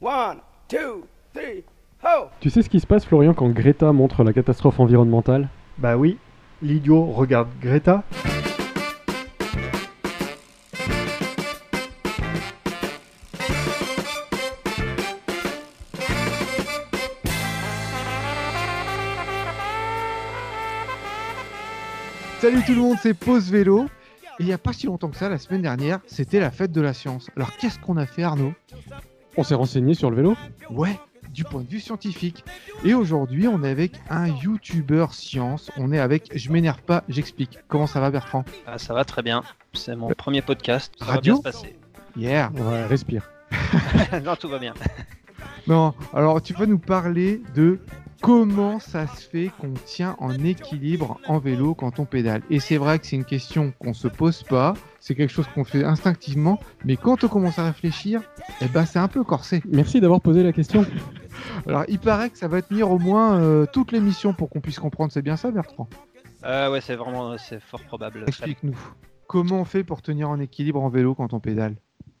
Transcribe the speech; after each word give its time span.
One, 0.00 0.38
two, 0.68 1.08
three, 1.34 1.64
ho! 2.04 2.28
Tu 2.38 2.50
sais 2.50 2.62
ce 2.62 2.68
qui 2.68 2.78
se 2.78 2.86
passe, 2.86 3.04
Florian, 3.04 3.34
quand 3.34 3.48
Greta 3.48 3.92
montre 3.92 4.22
la 4.22 4.32
catastrophe 4.32 4.78
environnementale? 4.78 5.48
Bah 5.76 5.96
oui, 5.96 6.18
l'idiot 6.62 7.04
regarde 7.06 7.48
Greta. 7.60 8.04
Salut 22.40 22.62
tout 22.64 22.72
le 22.72 22.80
monde, 22.80 22.96
c'est 23.02 23.14
Pause 23.14 23.50
Vélo. 23.50 23.86
Et 24.38 24.44
il 24.44 24.46
n'y 24.46 24.52
a 24.52 24.58
pas 24.58 24.72
si 24.72 24.86
longtemps 24.86 25.08
que 25.08 25.16
ça, 25.16 25.28
la 25.28 25.38
semaine 25.38 25.62
dernière, 25.62 25.98
c'était 26.06 26.38
la 26.38 26.52
fête 26.52 26.70
de 26.70 26.80
la 26.80 26.92
science. 26.92 27.28
Alors 27.34 27.56
qu'est-ce 27.56 27.80
qu'on 27.80 27.96
a 27.96 28.06
fait 28.06 28.22
Arnaud? 28.22 28.52
On 29.38 29.44
s'est 29.44 29.54
renseigné 29.54 29.94
sur 29.94 30.10
le 30.10 30.16
vélo 30.16 30.36
Ouais, 30.68 30.98
du 31.32 31.44
point 31.44 31.60
de 31.62 31.68
vue 31.68 31.78
scientifique. 31.78 32.44
Et 32.84 32.92
aujourd'hui, 32.92 33.46
on 33.46 33.62
est 33.62 33.70
avec 33.70 33.92
un 34.10 34.26
youtubeur 34.26 35.14
science. 35.14 35.70
On 35.76 35.92
est 35.92 36.00
avec 36.00 36.32
Je 36.36 36.50
m'énerve 36.50 36.82
pas, 36.82 37.04
j'explique. 37.08 37.60
Comment 37.68 37.86
ça 37.86 38.00
va 38.00 38.10
Bertrand? 38.10 38.44
Ah, 38.66 38.78
ça 38.78 38.94
va 38.94 39.04
très 39.04 39.22
bien. 39.22 39.44
C'est 39.74 39.94
mon 39.94 40.08
premier 40.08 40.42
podcast. 40.42 40.92
Ça 40.98 41.04
Radio? 41.04 41.36
va 41.36 41.40
bien 41.42 41.52
se 41.52 41.56
passer. 41.56 41.76
Yeah. 42.16 42.50
Ouais, 42.52 42.84
respire. 42.86 43.30
non, 44.24 44.34
tout 44.34 44.48
va 44.48 44.58
bien. 44.58 44.74
Non, 45.68 45.94
alors 46.12 46.42
tu 46.42 46.52
vas 46.54 46.66
nous 46.66 46.80
parler 46.80 47.40
de 47.54 47.78
comment 48.20 48.78
ça 48.78 49.06
se 49.06 49.28
fait 49.28 49.50
qu'on 49.60 49.72
tient 49.72 50.16
en 50.18 50.32
équilibre 50.44 51.18
en 51.26 51.38
vélo 51.38 51.74
quand 51.74 51.98
on 51.98 52.04
pédale? 52.04 52.42
Et 52.50 52.60
c'est 52.60 52.76
vrai 52.76 52.98
que 52.98 53.06
c'est 53.06 53.16
une 53.16 53.24
question 53.24 53.72
qu'on 53.78 53.94
se 53.94 54.08
pose 54.08 54.42
pas, 54.42 54.74
c'est 55.00 55.14
quelque 55.14 55.32
chose 55.32 55.46
qu'on 55.54 55.64
fait 55.64 55.84
instinctivement, 55.84 56.58
mais 56.84 56.96
quand 56.96 57.24
on 57.24 57.28
commence 57.28 57.58
à 57.58 57.64
réfléchir, 57.64 58.22
eh 58.60 58.66
ben 58.66 58.84
c'est 58.84 58.98
un 58.98 59.08
peu 59.08 59.24
corsé. 59.24 59.62
Merci 59.68 60.00
d'avoir 60.00 60.20
posé 60.20 60.42
la 60.42 60.52
question. 60.52 60.84
Alors 61.66 61.84
il 61.88 61.98
paraît 61.98 62.30
que 62.30 62.38
ça 62.38 62.48
va 62.48 62.62
tenir 62.62 62.90
au 62.90 62.98
moins 62.98 63.40
euh, 63.40 63.66
toute 63.72 63.92
l'émission 63.92 64.32
pour 64.32 64.50
qu'on 64.50 64.60
puisse 64.60 64.78
comprendre, 64.78 65.12
c'est 65.12 65.22
bien 65.22 65.36
ça 65.36 65.50
Bertrand? 65.50 65.88
Euh, 66.44 66.70
ouais, 66.70 66.80
c'est 66.80 66.96
vraiment, 66.96 67.36
c'est 67.38 67.60
fort 67.60 67.82
probable. 67.82 68.24
Explique-nous. 68.26 68.78
Comment 69.26 69.60
on 69.60 69.64
fait 69.64 69.84
pour 69.84 70.02
tenir 70.02 70.30
en 70.30 70.40
équilibre 70.40 70.82
en 70.82 70.88
vélo 70.88 71.14
quand 71.14 71.34
on 71.34 71.40
pédale? 71.40 71.76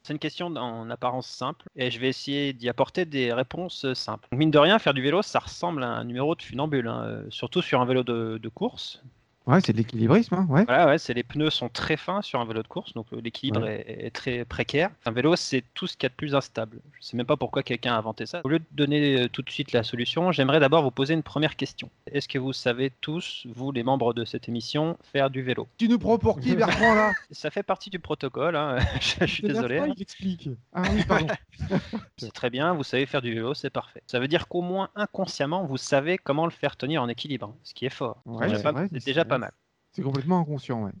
C'est 0.08 0.14
une 0.14 0.18
question 0.18 0.46
en 0.46 0.88
apparence 0.88 1.26
simple 1.26 1.66
et 1.76 1.90
je 1.90 2.00
vais 2.00 2.08
essayer 2.08 2.54
d'y 2.54 2.70
apporter 2.70 3.04
des 3.04 3.30
réponses 3.30 3.84
euh, 3.84 3.92
simples. 3.92 4.26
Mine 4.32 4.50
de 4.50 4.56
rien, 4.58 4.78
faire 4.78 4.94
du 4.94 5.02
vélo, 5.02 5.20
ça 5.20 5.38
ressemble 5.38 5.82
à 5.82 5.88
un 5.88 6.04
numéro 6.04 6.34
de 6.34 6.40
funambule, 6.40 6.88
hein, 6.88 7.02
euh, 7.04 7.24
surtout 7.28 7.60
sur 7.60 7.82
un 7.82 7.84
vélo 7.84 8.02
de, 8.04 8.38
de 8.42 8.48
course. 8.48 9.02
Ouais, 9.48 9.60
c'est 9.60 9.72
de 9.72 9.78
l'équilibrisme, 9.78 10.34
hein, 10.34 10.46
ouais. 10.48 10.64
Voilà, 10.66 10.86
ouais, 10.86 10.98
c'est 10.98 11.14
les 11.14 11.22
pneus 11.22 11.50
sont 11.50 11.68
très 11.68 11.96
fins 11.96 12.22
sur 12.22 12.38
un 12.40 12.44
vélo 12.44 12.62
de 12.62 12.68
course, 12.68 12.92
donc 12.92 13.06
euh, 13.12 13.20
l'équilibre 13.20 13.66
est, 13.66 13.84
est 14.06 14.10
très 14.10 14.44
précaire. 14.44 14.90
Un 15.06 15.10
vélo, 15.10 15.34
c'est 15.36 15.64
tout 15.74 15.86
ce 15.86 15.96
qu'il 15.96 16.04
y 16.04 16.06
a 16.06 16.10
de 16.10 16.14
plus 16.14 16.34
instable. 16.34 16.78
Je 17.00 17.06
sais 17.06 17.16
même 17.16 17.26
pas 17.26 17.36
pourquoi 17.36 17.62
quelqu'un 17.62 17.94
a 17.94 17.96
inventé 17.98 18.26
ça. 18.26 18.40
Au 18.44 18.48
lieu 18.48 18.58
de 18.58 18.64
donner 18.72 19.22
euh, 19.22 19.28
tout 19.28 19.42
de 19.42 19.50
suite 19.50 19.72
la 19.72 19.82
solution, 19.82 20.30
j'aimerais 20.32 20.60
d'abord 20.60 20.82
vous 20.82 20.90
poser 20.90 21.14
une 21.14 21.22
première 21.22 21.56
question. 21.56 21.88
Est-ce 22.12 22.28
que 22.28 22.38
vous 22.38 22.52
savez 22.52 22.92
tous, 23.00 23.46
vous 23.54 23.72
les 23.72 23.82
membres 23.82 24.12
de 24.14 24.24
cette 24.24 24.48
émission, 24.48 24.98
faire 25.12 25.30
du 25.30 25.42
vélo? 25.42 25.66
Tu 25.78 25.88
nous 25.88 25.98
prends 25.98 26.18
pour 26.18 26.38
qui 26.40 26.54
Bertrand 26.56 26.94
là? 26.94 27.12
Ça 27.30 27.50
fait 27.50 27.62
partie 27.62 27.88
du 27.90 27.98
protocole, 27.98 28.54
hein, 28.54 28.76
je, 29.00 29.14
je 29.20 29.26
suis 29.26 29.42
désolé. 29.48 29.78
hein. 29.78 29.92
Il 29.96 30.02
explique. 30.02 30.50
Ah 30.74 30.82
oui, 30.92 31.02
pardon. 31.04 31.26
C'est 32.18 32.32
très 32.32 32.50
bien, 32.50 32.74
vous 32.74 32.84
savez 32.84 33.06
faire 33.06 33.22
du 33.22 33.32
vélo, 33.34 33.54
c'est 33.54 33.70
parfait. 33.70 34.02
Ça 34.06 34.18
veut 34.20 34.28
dire 34.28 34.48
qu'au 34.48 34.60
moins 34.62 34.90
inconsciemment, 34.94 35.64
vous 35.64 35.76
savez 35.76 36.18
comment 36.18 36.44
le 36.44 36.50
faire 36.50 36.76
tenir 36.76 37.02
en 37.02 37.08
équilibre, 37.08 37.54
ce 37.62 37.74
qui 37.74 37.86
est 37.86 37.90
fort. 37.90 38.20
Ouais, 38.26 38.46
C'est 38.46 38.50
déjà 38.52 38.62
pas- 38.62 38.72
vrai, 38.72 38.88
déjà. 38.90 39.24
Pas 39.40 39.46
mal. 39.46 39.52
C'est 39.92 40.02
complètement 40.02 40.40
inconscient, 40.40 40.84
ouais. 40.84 40.92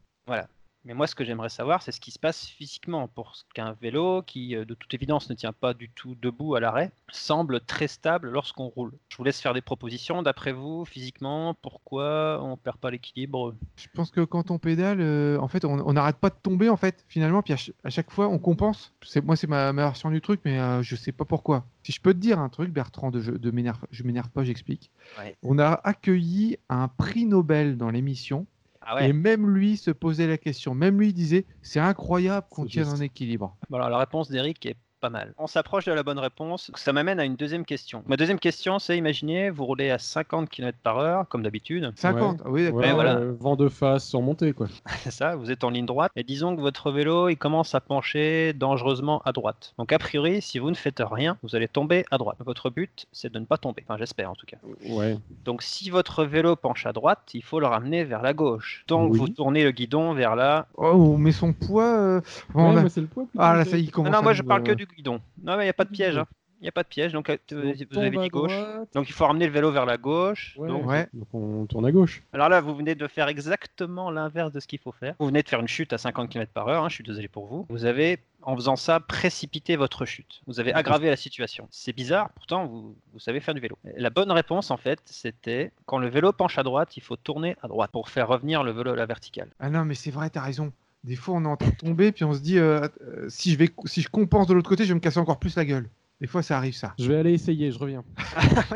Mais 0.84 0.94
moi, 0.94 1.06
ce 1.06 1.14
que 1.14 1.24
j'aimerais 1.24 1.48
savoir, 1.48 1.82
c'est 1.82 1.92
ce 1.92 2.00
qui 2.00 2.10
se 2.12 2.18
passe 2.18 2.46
physiquement 2.46 3.08
pour 3.08 3.34
qu'un 3.52 3.72
vélo, 3.72 4.22
qui 4.22 4.56
euh, 4.56 4.64
de 4.64 4.74
toute 4.74 4.94
évidence 4.94 5.28
ne 5.28 5.34
tient 5.34 5.52
pas 5.52 5.74
du 5.74 5.90
tout 5.90 6.14
debout 6.22 6.54
à 6.54 6.60
l'arrêt, 6.60 6.92
semble 7.10 7.60
très 7.60 7.88
stable 7.88 8.30
lorsqu'on 8.30 8.66
roule. 8.68 8.92
Je 9.10 9.16
vous 9.16 9.24
laisse 9.24 9.40
faire 9.40 9.54
des 9.54 9.60
propositions. 9.60 10.22
D'après 10.22 10.52
vous, 10.52 10.84
physiquement, 10.84 11.54
pourquoi 11.60 12.40
on 12.42 12.56
perd 12.56 12.78
pas 12.78 12.90
l'équilibre? 12.90 13.54
Je 13.76 13.88
pense 13.92 14.10
que 14.10 14.22
quand 14.22 14.50
on 14.50 14.58
pédale, 14.58 15.00
euh, 15.00 15.38
en 15.40 15.48
fait, 15.48 15.64
on 15.64 15.92
n'arrête 15.92 16.16
pas 16.16 16.30
de 16.30 16.36
tomber, 16.42 16.68
en 16.68 16.76
fait, 16.76 17.04
finalement. 17.08 17.42
Puis 17.42 17.52
à, 17.52 17.56
ch- 17.56 17.72
à 17.84 17.90
chaque 17.90 18.10
fois, 18.10 18.28
on 18.28 18.38
compense. 18.38 18.94
Moi, 19.24 19.36
c'est 19.36 19.46
ma, 19.46 19.72
ma 19.72 19.82
version 19.82 20.10
du 20.10 20.20
truc, 20.20 20.40
mais 20.44 20.58
euh, 20.58 20.82
je 20.82 20.96
sais 20.96 21.12
pas 21.12 21.24
pourquoi. 21.24 21.66
Si 21.82 21.92
je 21.92 22.00
peux 22.00 22.14
te 22.14 22.18
dire 22.18 22.38
un 22.38 22.48
truc, 22.48 22.70
Bertrand, 22.70 23.10
de, 23.10 23.20
je, 23.20 23.32
de 23.32 23.50
m'énerve, 23.50 23.84
je 23.90 24.04
m'énerve 24.04 24.30
pas, 24.30 24.44
j'explique. 24.44 24.90
Ouais. 25.18 25.36
On 25.42 25.58
a 25.58 25.72
accueilli 25.84 26.58
un 26.68 26.88
prix 26.88 27.26
Nobel 27.26 27.76
dans 27.76 27.90
l'émission, 27.90 28.46
Ah 28.90 29.06
et 29.06 29.12
même 29.12 29.50
lui 29.50 29.76
se 29.76 29.90
posait 29.90 30.26
la 30.26 30.38
question. 30.38 30.74
Même 30.74 30.98
lui 30.98 31.12
disait, 31.12 31.44
c'est 31.60 31.78
incroyable 31.78 32.46
qu'on 32.50 32.64
tienne 32.64 32.88
en 32.88 33.00
équilibre. 33.00 33.54
Alors, 33.70 33.90
la 33.90 33.98
réponse 33.98 34.30
d'Eric 34.30 34.64
est 34.64 34.78
pas 35.00 35.10
mal. 35.10 35.32
On 35.38 35.46
s'approche 35.46 35.84
de 35.84 35.92
la 35.92 36.02
bonne 36.02 36.18
réponse. 36.18 36.70
Ça 36.74 36.92
m'amène 36.92 37.20
à 37.20 37.24
une 37.24 37.36
deuxième 37.36 37.64
question. 37.64 38.02
Ma 38.06 38.16
deuxième 38.16 38.38
question, 38.38 38.78
c'est 38.78 38.96
imaginez, 38.96 39.50
vous 39.50 39.64
roulez 39.64 39.90
à 39.90 39.98
50 39.98 40.48
km 40.48 40.76
par 40.82 40.98
heure, 40.98 41.28
comme 41.28 41.42
d'habitude. 41.42 41.92
50, 41.96 42.40
ah 42.44 42.48
oui. 42.50 42.68
Ouais, 42.68 42.92
voilà. 42.92 43.16
euh, 43.16 43.34
vent 43.38 43.56
de 43.56 43.68
face 43.68 44.04
sans 44.06 44.20
monter, 44.22 44.52
quoi. 44.52 44.66
C'est 45.00 45.10
ça, 45.10 45.36
vous 45.36 45.50
êtes 45.50 45.64
en 45.64 45.70
ligne 45.70 45.86
droite. 45.86 46.10
Et 46.16 46.24
disons 46.24 46.56
que 46.56 46.60
votre 46.60 46.90
vélo, 46.90 47.28
il 47.28 47.36
commence 47.36 47.74
à 47.74 47.80
pencher 47.80 48.52
dangereusement 48.52 49.22
à 49.24 49.32
droite. 49.32 49.74
Donc, 49.78 49.92
a 49.92 49.98
priori, 49.98 50.42
si 50.42 50.58
vous 50.58 50.70
ne 50.70 50.74
faites 50.76 51.02
rien, 51.04 51.36
vous 51.42 51.54
allez 51.54 51.68
tomber 51.68 52.04
à 52.10 52.18
droite. 52.18 52.38
Votre 52.44 52.70
but, 52.70 53.06
c'est 53.12 53.32
de 53.32 53.38
ne 53.38 53.44
pas 53.44 53.56
tomber. 53.58 53.84
Enfin, 53.86 53.98
j'espère 53.98 54.30
en 54.30 54.34
tout 54.34 54.46
cas. 54.46 54.56
Ouais. 54.88 55.16
Donc, 55.44 55.62
si 55.62 55.90
votre 55.90 56.24
vélo 56.24 56.56
penche 56.56 56.86
à 56.86 56.92
droite, 56.92 57.20
il 57.34 57.42
faut 57.44 57.60
le 57.60 57.66
ramener 57.66 58.04
vers 58.04 58.22
la 58.22 58.32
gauche. 58.34 58.84
Donc, 58.88 59.12
Oui. 59.12 59.18
vous 59.18 59.28
tournez 59.28 59.62
le 59.64 59.70
guidon 59.70 60.12
vers 60.14 60.34
la. 60.34 60.66
Oh, 60.76 61.16
mais 61.16 61.32
son 61.32 61.52
poids. 61.52 61.84
euh, 61.98 62.20
bon, 62.52 62.74
Ouais, 62.74 62.80
moi, 62.80 62.90
c'est 62.90 63.00
le 63.00 63.06
poids. 63.06 63.24
plutôt, 63.24 63.38
Ah 63.44 63.56
là, 63.56 63.64
ça. 63.64 63.76
y 63.76 63.88
commence. 63.88 64.12
Non, 64.12 64.22
moi, 64.22 64.32
je 64.32 64.42
parle 64.42 64.62
que 64.64 64.72
du 64.72 64.86
guidon. 64.96 65.20
Non, 65.42 65.56
mais 65.56 65.62
il 65.62 65.66
n'y 65.66 65.70
a 65.70 65.74
pas 65.74 65.84
de 65.84 65.90
piège. 65.90 66.16
hein. 66.18 66.26
Il 66.60 66.64
n'y 66.64 66.68
a 66.68 66.72
pas 66.72 66.82
de 66.82 66.88
piège. 66.88 67.12
Donc, 67.12 67.30
euh, 67.30 67.36
vous 67.52 67.98
avez 67.98 68.10
dit 68.18 68.28
gauche. 68.30 68.50
droite. 68.50 68.88
Donc, 68.92 69.08
il 69.08 69.12
faut 69.12 69.24
ramener 69.24 69.46
le 69.46 69.52
vélo 69.52 69.70
vers 69.70 69.86
la 69.86 69.96
gauche. 69.96 70.56
Ouais, 70.58 70.66
Donc, 70.66 70.86
Ouais. 70.86 71.06
Donc 71.12 71.28
on 71.32 71.66
tourne 71.66 71.86
à 71.86 71.92
gauche. 71.92 72.24
Alors 72.32 72.48
là, 72.48 72.60
vous 72.60 72.74
venez 72.74 72.96
de 72.96 73.06
faire 73.06 73.28
exactement 73.28 74.10
l'inverse 74.10 74.50
de 74.50 74.58
ce 74.58 74.66
qu'il 74.66 74.80
faut 74.80 74.90
faire. 74.90 75.14
Vous 75.20 75.26
venez 75.26 75.44
de 75.44 75.48
faire 75.48 75.60
une 75.60 75.68
chute 75.68 75.92
à 75.92 75.98
50 75.98 76.28
km 76.28 76.50
par 76.52 76.66
heure, 76.66 76.82
hein, 76.82 76.88
je 76.88 76.94
suis 76.96 77.04
désolé 77.04 77.28
pour 77.28 77.46
vous. 77.46 77.64
Vous 77.68 77.84
avez, 77.84 78.18
en 78.42 78.56
faisant 78.56 78.74
ça, 78.74 78.98
précipité 78.98 79.76
votre 79.76 80.04
chute. 80.04 80.40
Vous 80.48 80.58
avez 80.58 80.74
aggravé 80.74 81.08
la 81.10 81.16
situation. 81.16 81.68
C'est 81.70 81.92
bizarre, 81.94 82.30
pourtant 82.34 82.66
vous, 82.66 82.96
vous 83.12 83.20
savez 83.20 83.38
faire 83.38 83.54
du 83.54 83.60
vélo. 83.60 83.78
La 83.96 84.10
bonne 84.10 84.32
réponse, 84.32 84.72
en 84.72 84.76
fait, 84.78 84.98
c'était 85.04 85.70
quand 85.86 85.98
le 85.98 86.08
vélo 86.08 86.32
penche 86.32 86.58
à 86.58 86.64
droite, 86.64 86.96
il 86.96 87.04
faut 87.04 87.14
tourner 87.14 87.54
à 87.62 87.68
droite 87.68 87.92
pour 87.92 88.08
faire 88.08 88.26
revenir 88.26 88.64
le 88.64 88.72
vélo 88.72 88.94
à 88.94 88.96
la 88.96 89.06
verticale. 89.06 89.50
Ah 89.60 89.70
non, 89.70 89.84
mais 89.84 89.94
c'est 89.94 90.10
vrai, 90.10 90.28
t'as 90.28 90.42
raison. 90.42 90.72
Des 91.04 91.16
fois, 91.16 91.36
on 91.36 91.44
est 91.44 91.48
en 91.48 91.56
train 91.56 91.70
de 91.70 91.76
tomber, 91.76 92.12
puis 92.12 92.24
on 92.24 92.34
se 92.34 92.40
dit, 92.40 92.58
euh, 92.58 92.88
euh, 93.02 93.28
si, 93.28 93.52
je 93.52 93.58
vais, 93.58 93.70
si 93.84 94.02
je 94.02 94.08
compense 94.08 94.46
de 94.46 94.54
l'autre 94.54 94.68
côté, 94.68 94.84
je 94.84 94.88
vais 94.88 94.94
me 94.94 95.00
casser 95.00 95.18
encore 95.18 95.38
plus 95.38 95.56
la 95.56 95.64
gueule. 95.64 95.88
Des 96.20 96.26
fois, 96.26 96.42
ça 96.42 96.56
arrive, 96.56 96.74
ça. 96.74 96.94
Je 96.98 97.06
vais 97.06 97.16
aller 97.16 97.32
essayer, 97.32 97.70
je 97.70 97.78
reviens. 97.78 98.04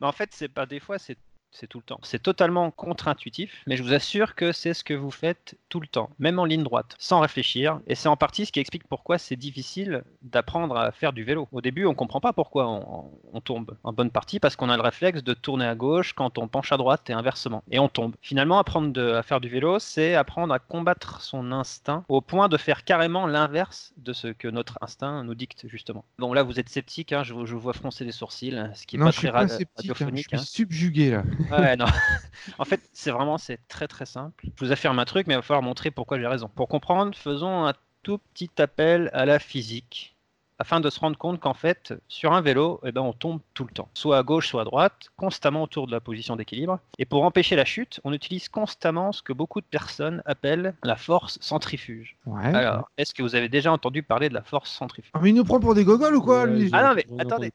Mais 0.00 0.06
en 0.06 0.12
fait, 0.12 0.30
c'est 0.32 0.48
pas 0.48 0.66
des 0.66 0.78
fois, 0.78 0.98
c'est 0.98 1.18
c'est 1.52 1.66
tout 1.66 1.78
le 1.78 1.84
temps. 1.84 2.00
C'est 2.02 2.22
totalement 2.22 2.70
contre-intuitif, 2.70 3.62
mais 3.66 3.76
je 3.76 3.82
vous 3.82 3.92
assure 3.92 4.34
que 4.34 4.52
c'est 4.52 4.74
ce 4.74 4.84
que 4.84 4.94
vous 4.94 5.10
faites 5.10 5.56
tout 5.68 5.80
le 5.80 5.86
temps, 5.86 6.10
même 6.18 6.38
en 6.38 6.44
ligne 6.44 6.62
droite, 6.62 6.94
sans 6.98 7.20
réfléchir. 7.20 7.80
Et 7.86 7.94
c'est 7.94 8.08
en 8.08 8.16
partie 8.16 8.46
ce 8.46 8.52
qui 8.52 8.60
explique 8.60 8.86
pourquoi 8.88 9.18
c'est 9.18 9.36
difficile 9.36 10.02
d'apprendre 10.22 10.76
à 10.76 10.92
faire 10.92 11.12
du 11.12 11.24
vélo. 11.24 11.48
Au 11.52 11.60
début, 11.60 11.86
on 11.86 11.94
comprend 11.94 12.20
pas 12.20 12.32
pourquoi 12.32 12.68
on, 12.68 13.10
on 13.32 13.40
tombe. 13.40 13.76
En 13.84 13.92
bonne 13.92 14.10
partie 14.10 14.40
parce 14.40 14.56
qu'on 14.56 14.70
a 14.70 14.76
le 14.76 14.82
réflexe 14.82 15.22
de 15.22 15.34
tourner 15.34 15.66
à 15.66 15.74
gauche 15.74 16.12
quand 16.12 16.38
on 16.38 16.48
penche 16.48 16.72
à 16.72 16.76
droite 16.76 17.10
et 17.10 17.12
inversement. 17.12 17.62
Et 17.70 17.78
on 17.78 17.88
tombe. 17.88 18.14
Finalement, 18.22 18.58
apprendre 18.58 18.92
de- 18.92 19.12
à 19.12 19.22
faire 19.22 19.40
du 19.40 19.48
vélo, 19.48 19.78
c'est 19.78 20.14
apprendre 20.14 20.54
à 20.54 20.58
combattre 20.58 21.20
son 21.20 21.52
instinct 21.52 22.04
au 22.08 22.20
point 22.20 22.48
de 22.48 22.56
faire 22.56 22.84
carrément 22.84 23.26
l'inverse 23.26 23.92
de 23.96 24.12
ce 24.12 24.28
que 24.28 24.48
notre 24.48 24.78
instinct 24.80 25.24
nous 25.24 25.34
dicte, 25.34 25.66
justement. 25.68 26.04
Bon, 26.18 26.32
là, 26.32 26.42
vous 26.42 26.60
êtes 26.60 26.68
sceptique, 26.68 27.12
hein, 27.12 27.22
je, 27.22 27.34
je 27.44 27.54
vois 27.56 27.72
froncer 27.72 28.04
les 28.04 28.12
sourcils, 28.12 28.56
ce 28.74 28.86
qui 28.86 28.96
est 28.96 28.98
non, 28.98 29.06
pas 29.06 29.10
je 29.10 29.18
suis 29.18 29.28
très 29.28 29.38
pas 29.40 29.48
sceptique, 29.48 29.90
hein, 29.90 30.10
je 30.14 30.20
suis 30.20 30.36
hein. 30.36 30.38
subjugué, 30.38 31.10
là. 31.10 31.24
Ouais, 31.50 31.76
non. 31.76 31.86
en 32.58 32.64
fait, 32.64 32.80
c'est 32.92 33.10
vraiment 33.10 33.38
c'est 33.38 33.58
très 33.68 33.88
très 33.88 34.06
simple. 34.06 34.46
Je 34.58 34.64
vous 34.64 34.72
affirme 34.72 34.98
un 34.98 35.04
truc, 35.04 35.26
mais 35.26 35.34
il 35.34 35.38
va 35.38 35.42
falloir 35.42 35.62
montrer 35.62 35.90
pourquoi 35.90 36.18
j'ai 36.18 36.26
raison. 36.26 36.48
Pour 36.48 36.68
comprendre, 36.68 37.14
faisons 37.16 37.66
un 37.66 37.74
tout 38.02 38.18
petit 38.34 38.50
appel 38.58 39.10
à 39.12 39.24
la 39.26 39.38
physique 39.38 40.16
afin 40.58 40.80
de 40.80 40.90
se 40.90 41.00
rendre 41.00 41.16
compte 41.16 41.40
qu'en 41.40 41.54
fait, 41.54 41.94
sur 42.06 42.34
un 42.34 42.42
vélo, 42.42 42.80
eh 42.84 42.92
ben, 42.92 43.00
on 43.00 43.14
tombe 43.14 43.40
tout 43.54 43.64
le 43.64 43.72
temps, 43.72 43.88
soit 43.94 44.18
à 44.18 44.22
gauche, 44.22 44.48
soit 44.48 44.60
à 44.60 44.64
droite, 44.64 45.08
constamment 45.16 45.62
autour 45.62 45.86
de 45.86 45.92
la 45.92 46.00
position 46.00 46.36
d'équilibre. 46.36 46.78
Et 46.98 47.06
pour 47.06 47.24
empêcher 47.24 47.56
la 47.56 47.64
chute, 47.64 47.98
on 48.04 48.12
utilise 48.12 48.50
constamment 48.50 49.12
ce 49.12 49.22
que 49.22 49.32
beaucoup 49.32 49.62
de 49.62 49.66
personnes 49.66 50.22
appellent 50.26 50.74
la 50.82 50.96
force 50.96 51.38
centrifuge. 51.40 52.14
Ouais. 52.26 52.54
Alors, 52.54 52.90
est-ce 52.98 53.14
que 53.14 53.22
vous 53.22 53.34
avez 53.34 53.48
déjà 53.48 53.72
entendu 53.72 54.02
parler 54.02 54.28
de 54.28 54.34
la 54.34 54.42
force 54.42 54.70
centrifuge? 54.70 55.10
Ah, 55.14 55.20
mais 55.22 55.30
il 55.30 55.34
nous 55.34 55.44
prend 55.44 55.60
pour 55.60 55.74
des 55.74 55.84
gogoles 55.84 56.16
ou 56.16 56.20
quoi, 56.20 56.44
Ouais, 56.44 56.52
lui? 56.52 56.68
J'ai- 56.68 56.74
Ah 56.74 56.82
non, 56.82 56.94
mais 56.94 57.06
attendez. 57.18 57.50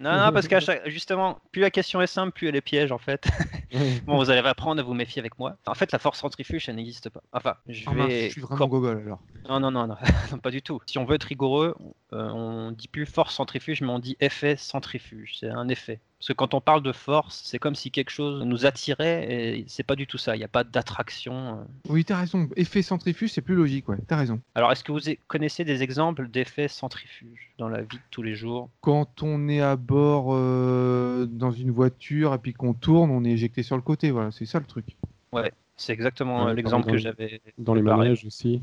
Non, 0.00 0.12
non, 0.18 0.32
parce 0.32 0.48
qu'à 0.48 0.60
chaque... 0.60 0.88
justement, 0.88 1.38
plus 1.52 1.60
la 1.60 1.70
question 1.70 2.00
est 2.00 2.06
simple, 2.06 2.32
plus 2.32 2.48
elle 2.48 2.56
est 2.56 2.60
piège 2.62 2.90
en 2.90 2.98
fait. 2.98 3.28
Bon, 4.04 4.16
vous 4.16 4.30
allez 4.30 4.40
apprendre 4.40 4.80
à 4.80 4.84
vous 4.84 4.94
méfier 4.94 5.20
avec 5.20 5.38
moi. 5.38 5.56
En 5.66 5.74
fait, 5.74 5.92
la 5.92 6.00
force 6.00 6.18
centrifuge, 6.18 6.64
ça 6.66 6.72
n'existe 6.72 7.08
pas. 7.08 7.22
Enfin, 7.32 7.54
je 7.68 7.84
Ah, 7.86 7.92
mince, 7.92 8.08
vais. 8.08 8.26
je 8.26 8.32
suis 8.32 8.40
vraiment 8.40 8.66
gogol, 8.66 9.02
alors. 9.04 9.20
Non, 9.48 9.60
non, 9.60 9.70
non, 9.70 9.86
non, 9.86 9.94
non, 10.32 10.38
pas 10.38 10.50
du 10.50 10.60
tout. 10.60 10.80
Si 10.86 10.98
on 10.98 11.04
veut 11.04 11.14
être 11.14 11.24
rigoureux, 11.24 11.76
euh, 12.12 12.28
on 12.30 12.72
dit 12.72 12.88
plus 12.88 13.06
force 13.06 13.34
centrifuge, 13.36 13.80
mais 13.82 13.90
on 13.90 14.00
dit 14.00 14.16
effet 14.20 14.56
centrifuge. 14.56 15.36
C'est 15.38 15.50
un 15.50 15.68
effet. 15.68 16.00
Parce 16.20 16.28
que 16.28 16.32
quand 16.34 16.52
on 16.52 16.60
parle 16.60 16.82
de 16.82 16.92
force, 16.92 17.40
c'est 17.46 17.58
comme 17.58 17.74
si 17.74 17.90
quelque 17.90 18.10
chose 18.10 18.44
nous 18.44 18.66
attirait 18.66 19.26
et 19.32 19.64
c'est 19.68 19.82
pas 19.82 19.96
du 19.96 20.06
tout 20.06 20.18
ça. 20.18 20.36
Il 20.36 20.38
n'y 20.38 20.44
a 20.44 20.48
pas 20.48 20.64
d'attraction. 20.64 21.32
euh. 21.32 21.64
Oui, 21.88 22.04
t'as 22.04 22.18
raison. 22.18 22.46
Effet 22.56 22.82
centrifuge, 22.82 23.32
c'est 23.32 23.40
plus 23.40 23.54
logique, 23.54 23.88
ouais. 23.88 23.96
T'as 24.06 24.16
raison. 24.16 24.38
Alors, 24.54 24.70
est-ce 24.70 24.84
que 24.84 24.92
vous 24.92 25.00
connaissez 25.28 25.64
des 25.64 25.82
exemples 25.82 26.28
d'effets 26.28 26.68
centrifuges 26.68 27.52
dans 27.56 27.70
la 27.70 27.80
vie 27.80 27.96
de 27.96 28.02
tous 28.10 28.22
les 28.22 28.34
jours? 28.34 28.68
Quand 28.82 29.22
on 29.22 29.48
est 29.48 29.62
à 29.62 29.76
bord 29.76 30.34
euh, 30.34 31.24
dans 31.24 31.52
une 31.52 31.70
voiture 31.70 32.34
et 32.34 32.38
puis 32.38 32.52
qu'on 32.52 32.74
tourne, 32.74 33.10
on 33.10 33.24
est 33.24 33.30
éjecté 33.30 33.62
sur 33.62 33.76
le 33.76 33.82
côté. 33.82 34.10
Voilà, 34.10 34.30
c'est 34.30 34.44
ça 34.44 34.58
le 34.58 34.66
truc. 34.66 34.96
C'est 35.78 35.94
exactement 35.94 36.44
Ouais, 36.44 36.50
euh, 36.50 36.54
l'exemple 36.54 36.90
que 36.90 36.98
j'avais. 36.98 37.40
Dans 37.56 37.72
les 37.72 37.80
manèges 37.80 38.26
aussi. 38.26 38.60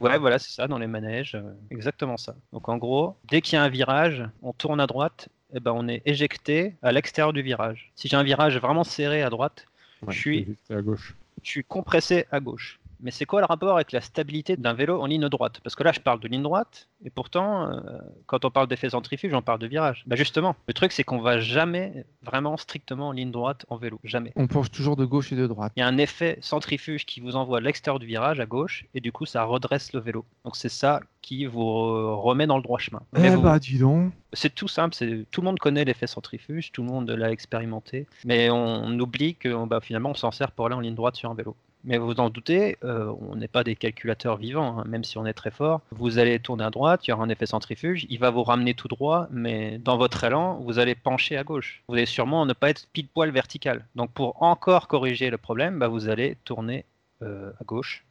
Ouais, 0.00 0.18
voilà, 0.18 0.40
c'est 0.40 0.50
ça, 0.50 0.66
dans 0.66 0.78
les 0.78 0.88
manèges, 0.88 1.36
euh, 1.36 1.52
exactement 1.70 2.16
ça. 2.16 2.34
Donc 2.52 2.68
en 2.68 2.76
gros, 2.78 3.14
dès 3.30 3.40
qu'il 3.40 3.54
y 3.54 3.56
a 3.56 3.62
un 3.62 3.68
virage, 3.68 4.24
on 4.42 4.52
tourne 4.52 4.80
à 4.80 4.88
droite, 4.88 5.28
et 5.54 5.60
ben 5.60 5.72
on 5.72 5.88
est 5.88 6.02
éjecté 6.04 6.74
à 6.82 6.92
l'extérieur 6.92 7.32
du 7.32 7.42
virage. 7.42 7.90
Si 7.94 8.08
j'ai 8.08 8.16
un 8.16 8.22
virage 8.22 8.56
vraiment 8.58 8.84
serré 8.84 9.22
à 9.22 9.30
droite, 9.30 9.66
Ouais, 10.02 10.12
Je 10.14 10.20
suis- 10.20 10.56
c'est 10.68 10.74
à 10.74 10.80
gauche. 10.80 11.16
je 11.42 11.50
suis 11.50 11.64
compressé 11.64 12.26
à 12.30 12.38
gauche. 12.38 12.78
Mais 13.00 13.10
c'est 13.10 13.24
quoi 13.26 13.40
le 13.40 13.46
rapport 13.46 13.74
avec 13.76 13.92
la 13.92 14.00
stabilité 14.00 14.56
d'un 14.56 14.72
vélo 14.72 15.00
en 15.00 15.06
ligne 15.06 15.28
droite? 15.28 15.60
Parce 15.62 15.74
que 15.76 15.84
là, 15.84 15.92
je 15.92 16.00
parle 16.00 16.20
de 16.20 16.28
ligne 16.28 16.42
droite, 16.42 16.88
et 17.04 17.10
pourtant, 17.10 17.70
euh, 17.70 17.80
quand 18.26 18.44
on 18.44 18.50
parle 18.50 18.66
d'effet 18.66 18.90
centrifuge, 18.90 19.32
on 19.34 19.42
parle 19.42 19.60
de 19.60 19.66
virage. 19.68 20.02
Bah 20.06 20.16
justement, 20.16 20.56
le 20.66 20.74
truc, 20.74 20.90
c'est 20.92 21.04
qu'on 21.04 21.20
va 21.20 21.38
jamais 21.38 22.04
vraiment 22.22 22.56
strictement 22.56 23.08
en 23.08 23.12
ligne 23.12 23.30
droite 23.30 23.66
en 23.68 23.76
vélo. 23.76 24.00
Jamais. 24.04 24.32
On 24.36 24.46
penche 24.48 24.70
toujours 24.70 24.96
de 24.96 25.04
gauche 25.04 25.32
et 25.32 25.36
de 25.36 25.46
droite. 25.46 25.72
Il 25.76 25.80
y 25.80 25.82
a 25.82 25.86
un 25.86 25.98
effet 25.98 26.38
centrifuge 26.40 27.06
qui 27.06 27.20
vous 27.20 27.36
envoie 27.36 27.58
à 27.58 27.60
l'extérieur 27.60 27.98
du 27.98 28.06
virage 28.06 28.40
à 28.40 28.46
gauche, 28.46 28.86
et 28.94 29.00
du 29.00 29.12
coup, 29.12 29.26
ça 29.26 29.44
redresse 29.44 29.92
le 29.92 30.00
vélo. 30.00 30.24
Donc 30.44 30.56
c'est 30.56 30.68
ça 30.68 31.00
qui 31.22 31.44
vous 31.46 31.60
re- 31.62 32.14
remet 32.20 32.46
dans 32.46 32.56
le 32.56 32.62
droit 32.62 32.78
chemin. 32.78 33.02
Mais 33.12 33.28
Eh 33.28 33.30
vous- 33.36 33.42
bah, 33.42 33.58
dis 33.58 33.78
donc. 33.78 34.12
c'est 34.32 34.54
tout 34.54 34.68
simple, 34.68 34.94
c'est 34.94 35.26
tout 35.30 35.40
le 35.40 35.44
monde 35.46 35.58
connaît 35.58 35.84
l'effet 35.84 36.06
centrifuge, 36.06 36.72
tout 36.72 36.82
le 36.82 36.88
monde 36.88 37.10
l'a 37.10 37.30
expérimenté, 37.30 38.06
mais 38.24 38.50
on 38.50 38.98
oublie 38.98 39.34
que 39.34 39.64
bah, 39.66 39.80
finalement 39.80 40.10
on 40.10 40.14
s'en 40.14 40.30
sert 40.30 40.52
pour 40.52 40.66
aller 40.66 40.74
en 40.74 40.80
ligne 40.80 40.94
droite 40.94 41.16
sur 41.16 41.30
un 41.30 41.34
vélo. 41.34 41.54
Mais 41.84 41.98
vous 41.98 42.14
en 42.18 42.28
doutez, 42.30 42.76
euh, 42.84 43.12
on 43.30 43.36
n'est 43.36 43.48
pas 43.48 43.64
des 43.64 43.76
calculateurs 43.76 44.36
vivants, 44.36 44.80
hein, 44.80 44.84
même 44.86 45.04
si 45.04 45.16
on 45.18 45.26
est 45.26 45.32
très 45.32 45.50
fort. 45.50 45.80
Vous 45.92 46.18
allez 46.18 46.38
tourner 46.40 46.64
à 46.64 46.70
droite, 46.70 47.06
il 47.06 47.10
y 47.10 47.12
aura 47.12 47.24
un 47.24 47.28
effet 47.28 47.46
centrifuge, 47.46 48.06
il 48.10 48.18
va 48.18 48.30
vous 48.30 48.42
ramener 48.42 48.74
tout 48.74 48.88
droit, 48.88 49.28
mais 49.30 49.78
dans 49.78 49.96
votre 49.96 50.22
élan, 50.24 50.56
vous 50.60 50.78
allez 50.78 50.94
pencher 50.94 51.36
à 51.36 51.44
gauche. 51.44 51.82
Vous 51.88 51.94
allez 51.94 52.06
sûrement 52.06 52.46
ne 52.46 52.52
pas 52.52 52.70
être 52.70 52.88
pile 52.92 53.08
poil 53.08 53.30
vertical. 53.30 53.86
Donc 53.94 54.10
pour 54.10 54.42
encore 54.42 54.88
corriger 54.88 55.30
le 55.30 55.38
problème, 55.38 55.78
bah, 55.78 55.88
vous 55.88 56.08
allez 56.08 56.36
tourner 56.44 56.84
euh, 57.22 57.50
à 57.60 57.64
gauche. 57.64 58.04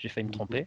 J'ai 0.00 0.08
failli 0.08 0.26
me 0.26 0.32
tromper. 0.32 0.66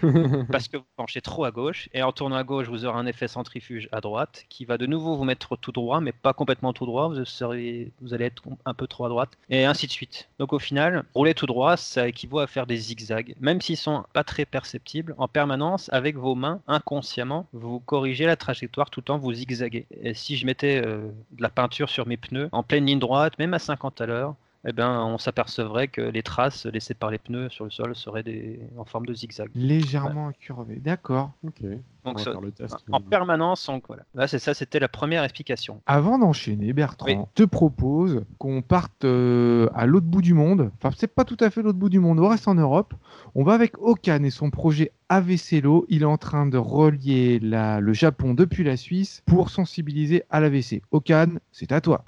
Parce 0.52 0.68
que 0.68 0.76
vous 0.76 0.84
penchez 0.94 1.20
trop 1.20 1.44
à 1.44 1.50
gauche 1.50 1.88
et 1.92 2.04
en 2.04 2.12
tournant 2.12 2.36
à 2.36 2.44
gauche 2.44 2.68
vous 2.68 2.84
aurez 2.84 2.96
un 2.96 3.06
effet 3.06 3.26
centrifuge 3.26 3.88
à 3.90 4.00
droite 4.00 4.44
qui 4.48 4.64
va 4.64 4.78
de 4.78 4.86
nouveau 4.86 5.16
vous 5.16 5.24
mettre 5.24 5.56
tout 5.56 5.72
droit 5.72 6.00
mais 6.00 6.12
pas 6.12 6.32
complètement 6.32 6.72
tout 6.72 6.86
droit 6.86 7.08
vous, 7.08 7.24
serez, 7.24 7.90
vous 8.00 8.14
allez 8.14 8.26
être 8.26 8.44
un 8.64 8.74
peu 8.74 8.86
trop 8.86 9.06
à 9.06 9.08
droite 9.08 9.36
et 9.50 9.64
ainsi 9.64 9.88
de 9.88 9.92
suite. 9.92 10.28
Donc 10.38 10.52
au 10.52 10.60
final 10.60 11.02
rouler 11.14 11.34
tout 11.34 11.46
droit 11.46 11.76
ça 11.76 12.06
équivaut 12.06 12.38
à 12.38 12.46
faire 12.46 12.66
des 12.66 12.76
zigzags 12.76 13.34
même 13.40 13.60
s'ils 13.60 13.76
sont 13.76 14.04
pas 14.12 14.22
très 14.22 14.44
perceptibles 14.44 15.16
en 15.18 15.26
permanence 15.26 15.88
avec 15.92 16.16
vos 16.16 16.36
mains 16.36 16.60
inconsciemment 16.68 17.48
vous 17.52 17.80
corrigez 17.80 18.26
la 18.26 18.36
trajectoire 18.36 18.90
tout 18.90 19.10
en 19.10 19.18
vous 19.18 19.32
zigzaguez. 19.32 19.86
Et 20.00 20.14
si 20.14 20.36
je 20.36 20.46
mettais 20.46 20.80
euh, 20.80 21.08
de 21.32 21.42
la 21.42 21.50
peinture 21.50 21.88
sur 21.88 22.06
mes 22.06 22.16
pneus 22.16 22.48
en 22.52 22.62
pleine 22.62 22.86
ligne 22.86 23.00
droite 23.00 23.36
même 23.40 23.52
à 23.52 23.58
50 23.58 24.00
à 24.00 24.06
l'heure 24.06 24.36
eh 24.66 24.72
ben, 24.72 25.00
on 25.00 25.18
s'apercevrait 25.18 25.88
que 25.88 26.00
les 26.00 26.22
traces 26.22 26.66
laissées 26.66 26.94
par 26.94 27.10
les 27.10 27.18
pneus 27.18 27.48
sur 27.50 27.64
le 27.64 27.70
sol 27.70 27.94
seraient 27.96 28.22
des... 28.22 28.60
en 28.78 28.84
forme 28.84 29.06
de 29.06 29.14
zigzag. 29.14 29.48
Légèrement 29.54 30.28
incurvé. 30.28 30.76
D'accord. 30.76 31.32
Ok. 31.44 31.62
Donc, 32.04 32.18
ça- 32.20 32.32
faire 32.32 32.40
le 32.40 32.50
test. 32.50 32.74
en 32.90 33.00
permanence, 33.00 33.66
donc 33.66 33.84
voilà. 33.86 34.02
Là, 34.14 34.26
c'est 34.26 34.38
ça, 34.40 34.54
c'était 34.54 34.78
la 34.80 34.88
première 34.88 35.22
explication. 35.24 35.80
Avant 35.86 36.18
d'enchaîner, 36.18 36.72
Bertrand, 36.72 37.06
Oui. 37.06 37.16
te 37.34 37.42
propose 37.44 38.24
qu'on 38.38 38.60
parte 38.62 39.04
euh, 39.04 39.68
à 39.74 39.86
l'autre 39.86 40.06
bout 40.06 40.22
du 40.22 40.34
monde. 40.34 40.70
Enfin, 40.78 40.94
c'est 40.96 41.12
pas 41.12 41.24
tout 41.24 41.36
à 41.40 41.50
fait 41.50 41.62
l'autre 41.62 41.78
bout 41.78 41.88
du 41.88 42.00
monde. 42.00 42.18
On 42.20 42.28
reste 42.28 42.48
en 42.48 42.54
Europe. 42.54 42.94
On 43.34 43.44
va 43.44 43.54
avec 43.54 43.78
Okan 43.78 44.22
et 44.24 44.30
son 44.30 44.50
projet 44.50 44.92
AVCLO. 45.08 45.86
Il 45.88 46.02
est 46.02 46.06
en 46.06 46.18
train 46.18 46.46
de 46.46 46.58
relier 46.58 47.38
la- 47.40 47.80
le 47.80 47.92
Japon 47.92 48.34
depuis 48.34 48.64
la 48.64 48.76
Suisse 48.76 49.22
pour 49.26 49.50
sensibiliser 49.50 50.24
à 50.30 50.40
l'AVC. 50.40 50.82
Okan, 50.90 51.36
c'est 51.52 51.70
à 51.72 51.80
toi. 51.80 52.04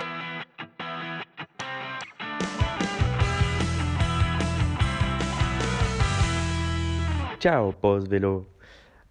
Ciao, 7.44 7.72
pause 7.72 8.08
vélo. 8.08 8.46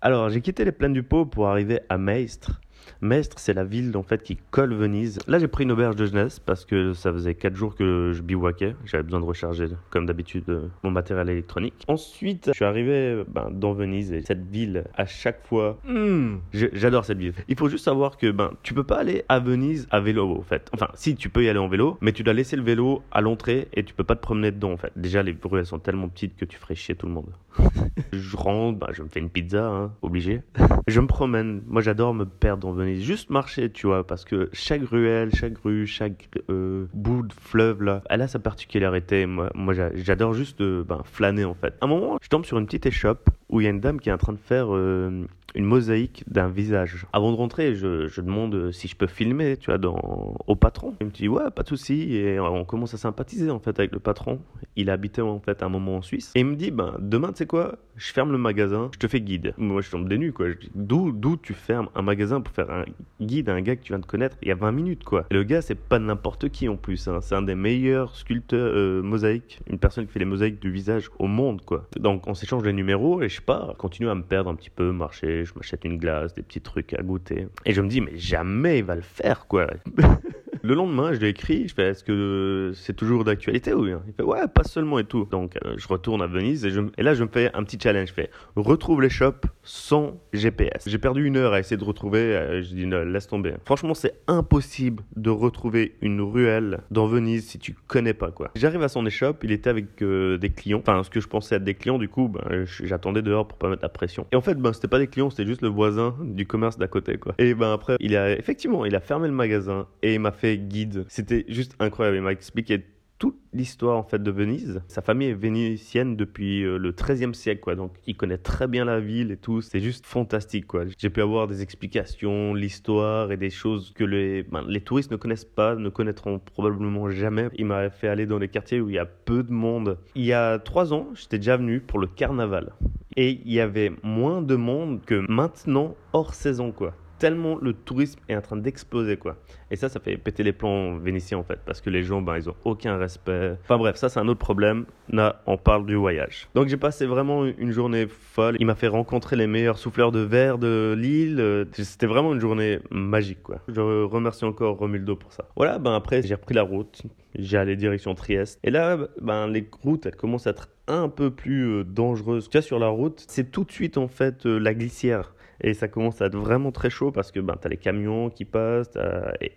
Alors, 0.01 0.31
j'ai 0.31 0.41
quitté 0.41 0.65
les 0.65 0.71
plaines 0.71 0.91
du 0.91 1.03
Pau 1.03 1.23
pour 1.23 1.49
arriver 1.49 1.81
à 1.87 1.99
Maestre. 1.99 2.61
Maestre, 3.03 3.37
c'est 3.37 3.53
la 3.53 3.65
ville 3.65 3.95
en 3.97 4.03
fait 4.03 4.23
qui 4.23 4.37
colle 4.49 4.73
Venise. 4.73 5.19
Là, 5.27 5.37
j'ai 5.37 5.49
pris 5.49 5.65
une 5.65 5.73
auberge 5.73 5.97
de 5.97 6.05
jeunesse 6.05 6.39
parce 6.39 6.63
que 6.63 6.93
ça 6.93 7.11
faisait 7.11 7.35
4 7.35 7.53
jours 7.53 7.75
que 7.75 8.13
je 8.13 8.21
bivouaquais. 8.21 8.75
J'avais 8.85 9.03
besoin 9.03 9.19
de 9.19 9.25
recharger, 9.25 9.67
comme 9.89 10.05
d'habitude, 10.05 10.45
euh, 10.47 10.67
mon 10.83 10.91
matériel 10.91 11.29
électronique. 11.29 11.83
Ensuite, 11.89 12.45
je 12.47 12.53
suis 12.53 12.63
arrivé 12.63 12.93
euh, 12.93 13.25
ben, 13.27 13.49
dans 13.51 13.73
Venise 13.73 14.13
et 14.13 14.21
cette 14.21 14.47
ville, 14.47 14.85
à 14.95 15.05
chaque 15.05 15.45
fois, 15.45 15.79
hmm, 15.85 16.37
j'adore 16.53 17.03
cette 17.03 17.17
ville. 17.17 17.33
Il 17.49 17.57
faut 17.57 17.67
juste 17.67 17.83
savoir 17.83 18.15
que 18.15 18.31
ben, 18.31 18.51
tu 18.63 18.73
peux 18.73 18.85
pas 18.85 18.99
aller 18.99 19.25
à 19.27 19.39
Venise 19.39 19.85
à 19.91 19.99
vélo 19.99 20.37
en 20.37 20.43
fait. 20.43 20.69
Enfin, 20.73 20.87
si 20.93 21.15
tu 21.15 21.27
peux 21.27 21.43
y 21.43 21.49
aller 21.49 21.59
en 21.59 21.67
vélo, 21.67 21.97
mais 21.99 22.13
tu 22.13 22.23
dois 22.23 22.33
laisser 22.33 22.55
le 22.55 22.63
vélo 22.63 23.03
à 23.11 23.19
l'entrée 23.19 23.67
et 23.73 23.83
tu 23.83 23.93
peux 23.93 24.05
pas 24.05 24.15
te 24.15 24.21
promener 24.21 24.51
dedans 24.51 24.71
en 24.71 24.77
fait. 24.77 24.93
Déjà, 24.95 25.23
les 25.23 25.35
rues 25.43 25.59
elles 25.59 25.65
sont 25.65 25.79
tellement 25.79 26.07
petites 26.07 26.37
que 26.37 26.45
tu 26.45 26.55
ferais 26.55 26.75
chier 26.75 26.95
tout 26.95 27.07
le 27.07 27.13
monde. 27.13 27.33
Je 28.13 28.37
rentre, 28.37 28.79
bah, 28.79 28.89
je 28.93 29.03
me 29.03 29.09
fais 29.09 29.19
une 29.19 29.29
pizza, 29.29 29.67
hein, 29.67 29.91
obligé. 30.01 30.41
Je 30.87 30.99
me 30.99 31.07
promène. 31.07 31.61
Moi, 31.67 31.81
j'adore 31.81 32.13
me 32.13 32.25
perdre 32.25 32.67
en 32.67 32.71
Venise. 32.71 32.92
Juste 32.99 33.29
marcher, 33.29 33.69
tu 33.71 33.87
vois, 33.87 34.05
parce 34.05 34.25
que 34.25 34.49
chaque 34.53 34.83
ruelle, 34.83 35.29
chaque 35.33 35.57
rue, 35.59 35.87
chaque 35.87 36.29
euh, 36.49 36.85
bout 36.93 37.23
de 37.23 37.33
fleuve, 37.33 37.83
là, 37.83 38.01
elle 38.09 38.21
a 38.21 38.27
sa 38.27 38.39
particularité. 38.39 39.25
Moi, 39.25 39.49
moi 39.55 39.73
j'a- 39.73 39.95
j'adore 39.95 40.33
juste 40.33 40.61
euh, 40.61 40.83
ben, 40.83 41.01
flâner, 41.03 41.45
en 41.45 41.53
fait. 41.53 41.75
À 41.81 41.85
un 41.85 41.87
moment, 41.87 42.17
je 42.21 42.29
tombe 42.29 42.45
sur 42.45 42.57
une 42.57 42.65
petite 42.65 42.85
échoppe 42.85 43.29
où 43.49 43.61
il 43.61 43.65
y 43.65 43.67
a 43.67 43.69
une 43.69 43.79
dame 43.79 43.99
qui 43.99 44.09
est 44.09 44.13
en 44.13 44.17
train 44.17 44.33
de 44.33 44.39
faire 44.39 44.73
euh, 44.73 45.25
une 45.55 45.65
mosaïque 45.65 46.23
d'un 46.27 46.47
visage. 46.47 47.05
Avant 47.13 47.31
de 47.31 47.37
rentrer, 47.37 47.75
je, 47.75 48.21
demande 48.21 48.55
euh, 48.55 48.71
si 48.71 48.87
je 48.87 48.95
peux 48.95 49.07
filmer, 49.07 49.57
tu 49.57 49.67
vois, 49.67 49.77
dans, 49.77 50.35
au 50.47 50.55
patron. 50.55 50.95
Il 51.01 51.07
me 51.07 51.11
dit, 51.11 51.27
ouais, 51.27 51.51
pas 51.55 51.63
de 51.63 51.67
souci. 51.67 52.15
Et 52.15 52.39
on 52.39 52.65
commence 52.65 52.93
à 52.93 52.97
sympathiser, 52.97 53.51
en 53.51 53.59
fait, 53.59 53.77
avec 53.79 53.91
le 53.91 53.99
patron. 53.99 54.41
Il 54.75 54.89
habitait, 54.89 55.21
en 55.21 55.39
fait, 55.39 55.61
un 55.61 55.69
moment 55.69 55.97
en 55.97 56.01
Suisse. 56.01 56.31
Et 56.35 56.39
il 56.39 56.45
me 56.45 56.55
dit, 56.55 56.71
ben, 56.71 56.95
demain, 56.99 57.29
tu 57.29 57.39
sais 57.39 57.45
quoi, 57.45 57.77
je 57.95 58.11
ferme 58.11 58.31
le 58.31 58.37
magasin, 58.37 58.89
je 58.93 58.99
te 58.99 59.07
fais 59.07 59.21
guide. 59.21 59.53
Moi, 59.57 59.81
je 59.81 59.91
tombe 59.91 60.09
des 60.09 60.17
nues, 60.17 60.33
quoi. 60.33 60.47
D'où 60.73 61.37
tu 61.37 61.53
fermes 61.53 61.89
un 61.95 62.01
magasin 62.01 62.41
pour 62.41 62.53
faire 62.53 62.71
un 62.71 62.82
guide 63.21 63.49
à 63.49 63.53
un 63.53 63.61
gars 63.61 63.75
que 63.75 63.81
tu 63.81 63.93
viens 63.93 63.99
de 63.99 64.05
connaître 64.05 64.37
il 64.41 64.47
y 64.47 64.51
a 64.51 64.55
20 64.55 64.71
minutes, 64.71 65.03
quoi. 65.03 65.25
Et 65.31 65.33
le 65.33 65.43
gars, 65.43 65.61
c'est 65.61 65.75
pas 65.75 65.99
n'importe 65.99 66.49
qui, 66.49 66.67
en 66.69 66.75
plus. 66.75 67.07
hein. 67.07 67.19
C'est 67.21 67.35
un 67.35 67.41
des 67.41 67.55
meilleurs 67.55 68.15
sculpteurs 68.15 68.71
euh, 68.75 69.01
mosaïques, 69.01 69.59
une 69.69 69.79
personne 69.79 70.05
qui 70.05 70.11
fait 70.13 70.19
les 70.19 70.25
mosaïques 70.25 70.59
du 70.61 70.71
visage 70.71 71.09
au 71.19 71.27
monde, 71.27 71.61
quoi. 71.65 71.87
Donc, 71.99 72.27
on 72.27 72.33
s'échange 72.33 72.63
les 72.63 72.73
numéros 72.73 73.21
et 73.21 73.29
je 73.29 73.41
pars, 73.41 73.75
continue 73.77 74.09
à 74.09 74.15
me 74.15 74.23
perdre 74.23 74.49
un 74.49 74.55
petit 74.55 74.69
peu, 74.69 74.91
marcher, 74.91 75.45
je 75.45 75.53
m'achète 75.55 75.85
une 75.85 75.97
glace, 75.97 76.33
des 76.33 76.41
petits 76.43 76.61
trucs 76.61 76.93
à 76.93 77.01
goûter. 77.01 77.47
Et 77.65 77.73
je 77.73 77.81
me 77.81 77.87
dis, 77.87 78.01
mais 78.01 78.17
jamais 78.17 78.79
il 78.79 78.83
va 78.85 78.95
le 78.95 79.01
faire, 79.01 79.47
quoi. 79.47 79.67
Le 80.65 80.75
lendemain, 80.75 81.11
je 81.11 81.19
lui 81.19 81.27
écris, 81.27 81.67
je 81.67 81.73
fais 81.73 81.89
est-ce 81.89 82.05
que 82.05 82.71
c'est 82.73 82.95
toujours 82.95 83.25
d'actualité 83.25 83.73
ou 83.73 83.81
rien 83.81 84.01
Il 84.07 84.13
fait 84.13 84.23
ouais, 84.23 84.47
pas 84.47 84.63
seulement 84.63 84.97
et 84.97 85.03
tout. 85.03 85.27
Donc 85.29 85.57
euh, 85.65 85.73
je 85.75 85.85
retourne 85.89 86.21
à 86.21 86.27
Venise 86.27 86.65
et, 86.65 87.03
là 87.03 87.13
je 87.13 87.23
me 87.25 87.27
fais 87.27 87.51
un 87.53 87.65
petit 87.65 87.77
challenge. 87.77 88.07
Je 88.07 88.13
fais 88.13 88.29
retrouve 88.55 89.01
les 89.01 89.09
shops 89.09 89.45
sans 89.61 90.21
GPS. 90.31 90.87
J'ai 90.87 90.99
perdu 90.99 91.25
une 91.25 91.35
heure 91.35 91.51
à 91.51 91.59
essayer 91.59 91.75
de 91.75 91.83
retrouver. 91.83 92.19
euh, 92.19 92.61
je 92.61 92.73
dis 92.75 92.85
non, 92.85 93.03
laisse 93.03 93.27
tomber. 93.27 93.55
Franchement, 93.65 93.93
c'est 93.93 94.13
impossible 94.27 95.03
de 95.17 95.29
retrouver 95.29 95.97
une 96.01 96.21
ruelle 96.21 96.79
dans 96.91 97.07
Venise 97.07 97.45
si 97.45 97.59
tu 97.59 97.75
connais 97.87 98.13
pas 98.13 98.31
quoi. 98.31 98.49
J'arrive 98.55 98.83
à 98.83 98.87
son 98.87 99.05
échoppe, 99.05 99.43
il 99.43 99.51
était 99.51 99.69
avec 99.69 100.01
euh, 100.01 100.37
des 100.37 100.49
clients. 100.49 100.79
Enfin, 100.79 101.03
ce 101.03 101.09
que 101.09 101.19
je 101.19 101.27
pensais 101.27 101.55
être 101.55 101.65
des 101.65 101.75
clients, 101.75 101.97
du 101.97 102.07
coup, 102.07 102.29
ben, 102.29 102.63
j'attendais 102.65 103.21
dehors 103.21 103.49
pour 103.49 103.57
pas 103.57 103.67
mettre 103.67 103.83
la 103.83 103.89
pression. 103.89 104.27
Et 104.31 104.37
en 104.37 104.41
fait, 104.41 104.55
ben 104.55 104.71
c'était 104.71 104.87
pas 104.87 104.99
des 104.99 105.07
clients, 105.07 105.29
c'était 105.29 105.45
juste 105.45 105.61
le 105.61 105.67
voisin 105.67 106.15
du 106.21 106.47
commerce 106.47 106.77
d'à 106.77 106.87
côté 106.87 107.17
quoi. 107.17 107.35
Et 107.37 107.53
ben 107.53 107.73
après, 107.73 107.97
il 107.99 108.15
a 108.15 108.31
effectivement, 108.31 108.85
il 108.85 108.95
a 108.95 109.01
fermé 109.01 109.27
le 109.27 109.33
magasin 109.33 109.87
et 110.01 110.13
il 110.13 110.21
m'a 110.21 110.31
fait 110.31 110.52
guide. 110.57 111.05
C'était 111.07 111.45
juste 111.47 111.75
incroyable. 111.79 112.17
Il 112.17 112.23
m'a 112.23 112.31
expliqué 112.31 112.83
toute 113.23 113.39
l'histoire 113.53 113.97
en 113.97 114.03
fait 114.03 114.21
de 114.21 114.31
Venise. 114.31 114.81
Sa 114.89 115.01
famille 115.01 115.29
est 115.29 115.33
vénitienne 115.33 116.17
depuis 116.17 116.63
euh, 116.63 116.77
le 116.77 116.91
13e 116.91 117.33
siècle 117.33 117.61
quoi. 117.61 117.75
Donc 117.75 117.93
il 118.05 118.17
connaît 118.17 118.37
très 118.37 118.67
bien 118.67 118.83
la 118.83 118.99
ville 118.99 119.31
et 119.31 119.37
tout. 119.37 119.61
C'est 119.61 119.79
juste 119.79 120.05
fantastique 120.05 120.67
quoi. 120.67 120.83
J'ai 120.97 121.09
pu 121.09 121.21
avoir 121.21 121.47
des 121.47 121.61
explications, 121.61 122.53
l'histoire 122.53 123.31
et 123.31 123.37
des 123.37 123.49
choses 123.49 123.93
que 123.95 124.03
les 124.03 124.43
ben, 124.43 124.65
les 124.67 124.81
touristes 124.81 125.11
ne 125.11 125.15
connaissent 125.15 125.45
pas, 125.45 125.75
ne 125.75 125.87
connaîtront 125.87 126.39
probablement 126.39 127.09
jamais. 127.11 127.47
Il 127.55 127.65
m'a 127.65 127.89
fait 127.89 128.09
aller 128.09 128.25
dans 128.25 128.39
des 128.39 128.49
quartiers 128.49 128.81
où 128.81 128.89
il 128.89 128.95
y 128.95 128.99
a 128.99 129.05
peu 129.05 129.43
de 129.43 129.53
monde. 129.53 129.97
Il 130.15 130.25
y 130.25 130.33
a 130.33 130.59
trois 130.59 130.93
ans, 130.93 131.07
j'étais 131.13 131.37
déjà 131.37 131.55
venu 131.55 131.79
pour 131.79 131.99
le 131.99 132.07
carnaval 132.07 132.73
et 133.15 133.39
il 133.45 133.53
y 133.53 133.59
avait 133.59 133.91
moins 134.01 134.41
de 134.41 134.55
monde 134.55 135.01
que 135.05 135.23
maintenant 135.29 135.95
hors 136.13 136.33
saison 136.33 136.71
quoi. 136.71 136.93
Tellement 137.23 137.57
le 137.61 137.71
tourisme 137.71 138.19
est 138.27 138.35
en 138.35 138.41
train 138.41 138.57
d'exploser 138.57 139.15
quoi. 139.15 139.37
Et 139.71 139.77
ça, 139.77 139.87
ça 139.87 140.01
fait 140.01 140.17
péter 140.17 140.43
les 140.43 140.51
plans 140.51 140.97
vénitiens 140.97 141.37
en 141.37 141.43
fait, 141.43 141.57
parce 141.65 141.79
que 141.79 141.89
les 141.89 142.03
gens, 142.03 142.21
ben, 142.21 142.35
ils 142.35 142.49
ont 142.49 142.55
aucun 142.65 142.97
respect. 142.97 143.55
Enfin 143.63 143.77
bref, 143.77 143.95
ça 143.95 144.09
c'est 144.09 144.19
un 144.19 144.27
autre 144.27 144.41
problème. 144.41 144.83
Là, 145.07 145.41
on 145.47 145.55
parle 145.55 145.85
du 145.85 145.95
voyage. 145.95 146.49
Donc 146.53 146.67
j'ai 146.67 146.75
passé 146.75 147.05
vraiment 147.05 147.45
une 147.45 147.71
journée 147.71 148.07
folle. 148.09 148.57
Il 148.59 148.65
m'a 148.65 148.75
fait 148.75 148.89
rencontrer 148.89 149.37
les 149.37 149.47
meilleurs 149.47 149.77
souffleurs 149.77 150.11
de 150.11 150.19
verre 150.19 150.57
de 150.57 150.95
l'île. 150.99 151.39
Euh, 151.39 151.63
C'était 151.71 152.07
vraiment 152.07 152.33
une 152.33 152.41
journée 152.41 152.79
magique 152.91 153.41
quoi. 153.41 153.61
Je 153.69 153.79
remercie 153.79 154.43
encore 154.43 154.75
Romildo 154.77 155.15
pour 155.15 155.31
ça. 155.31 155.47
Voilà, 155.55 155.79
ben 155.79 155.95
après 155.95 156.23
j'ai 156.23 156.35
repris 156.35 156.55
la 156.55 156.63
route. 156.63 157.03
J'ai 157.35 157.57
allé 157.57 157.77
direction 157.77 158.15
Trieste. 158.15 158.59
Et 158.65 158.69
là, 158.69 158.97
ben 159.21 159.47
les 159.47 159.65
routes, 159.81 160.05
elles 160.05 160.15
commencent 160.17 160.45
à 160.45 160.49
être 160.49 160.67
un 160.87 161.07
peu 161.07 161.31
plus 161.31 161.63
euh, 161.67 161.83
dangereuses. 161.83 162.49
Tu 162.49 162.57
vois, 162.57 162.61
sur 162.61 162.79
la 162.79 162.89
route, 162.89 163.23
c'est 163.29 163.49
tout 163.49 163.63
de 163.63 163.71
suite 163.71 163.97
en 163.97 164.09
fait 164.09 164.45
euh, 164.45 164.57
la 164.57 164.73
glissière. 164.73 165.32
Et 165.61 165.73
ça 165.73 165.87
commence 165.87 166.21
à 166.21 166.25
être 166.25 166.35
vraiment 166.35 166.71
très 166.71 166.89
chaud 166.89 167.11
parce 167.11 167.31
que 167.31 167.39
ben, 167.39 167.55
tu 167.59 167.67
as 167.67 167.69
les 167.69 167.77
camions 167.77 168.29
qui 168.29 168.45
passent, 168.45 168.91
tu 168.91 168.99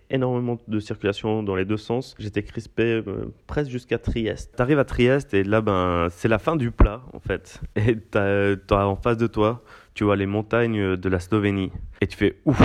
énormément 0.09 0.57
de 0.67 0.79
circulation 0.79 1.43
dans 1.43 1.55
les 1.55 1.65
deux 1.65 1.77
sens. 1.77 2.15
J'étais 2.19 2.43
crispé 2.43 3.03
euh, 3.05 3.33
presque 3.47 3.71
jusqu'à 3.71 3.97
Trieste. 3.97 4.53
Tu 4.55 4.61
arrives 4.61 4.79
à 4.79 4.85
Trieste 4.85 5.33
et 5.33 5.43
là, 5.43 5.61
ben, 5.61 6.07
c'est 6.11 6.27
la 6.27 6.39
fin 6.39 6.55
du 6.55 6.71
plat 6.71 7.01
en 7.13 7.19
fait. 7.19 7.61
Et 7.75 7.97
tu 7.97 8.17
as, 8.17 8.87
en 8.87 8.95
face 8.95 9.17
de 9.17 9.27
toi, 9.27 9.63
tu 9.93 10.03
vois 10.03 10.15
les 10.15 10.25
montagnes 10.27 10.95
de 10.95 11.09
la 11.09 11.19
Slovénie. 11.19 11.71
Et 12.01 12.07
tu 12.07 12.17
fais 12.17 12.37
ouf, 12.45 12.61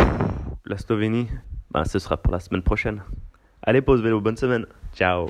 la 0.66 0.76
Slovénie, 0.76 1.28
ben, 1.70 1.84
ce 1.84 1.98
sera 1.98 2.16
pour 2.16 2.32
la 2.32 2.40
semaine 2.40 2.62
prochaine. 2.62 3.02
Allez, 3.62 3.80
pause 3.80 4.02
vélo, 4.02 4.20
bonne 4.20 4.36
semaine. 4.36 4.66
Ciao. 4.94 5.28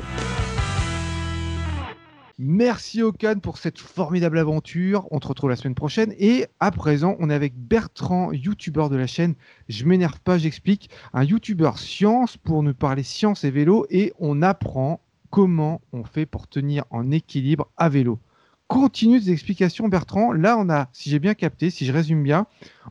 Merci 2.45 3.03
Okan 3.03 3.39
pour 3.41 3.57
cette 3.57 3.79
formidable 3.79 4.37
aventure. 4.37 5.07
On 5.13 5.21
te 5.21 5.29
retrouve 5.29 5.51
la 5.51 5.55
semaine 5.55 5.77
prochaine. 5.77 6.13
Et 6.19 6.47
à 6.59 6.73
présent, 6.73 7.15
on 7.21 7.31
est 7.31 7.35
avec 7.35 7.55
Bertrand, 7.57 8.33
youtubeur 8.33 8.91
de 8.91 8.97
la 8.97 9.07
chaîne. 9.07 9.37
Je 9.69 9.85
m'énerve 9.85 10.19
pas, 10.19 10.39
j'explique. 10.39 10.91
Un 11.13 11.23
youtubeur 11.23 11.79
science 11.79 12.37
pour 12.37 12.65
nous 12.65 12.75
parler 12.75 13.05
science 13.05 13.45
et 13.45 13.53
vélo. 13.53 13.87
Et 13.91 14.13
on 14.19 14.43
apprend 14.43 14.99
comment 15.31 15.83
on 15.93 16.03
fait 16.03 16.27
pour 16.27 16.49
tenir 16.49 16.83
en 16.91 17.13
équilibre 17.13 17.69
à 17.77 17.89
vélo. 17.89 18.19
Continue 18.67 19.21
tes 19.21 19.31
explications, 19.31 19.87
Bertrand. 19.87 20.33
Là, 20.33 20.59
on 20.59 20.69
a, 20.69 20.89
si 20.93 21.11
j'ai 21.11 21.21
bien 21.21 21.35
capté, 21.35 21.71
si 21.71 21.87
je 21.87 21.93
résume 21.93 22.25
bien, 22.25 22.47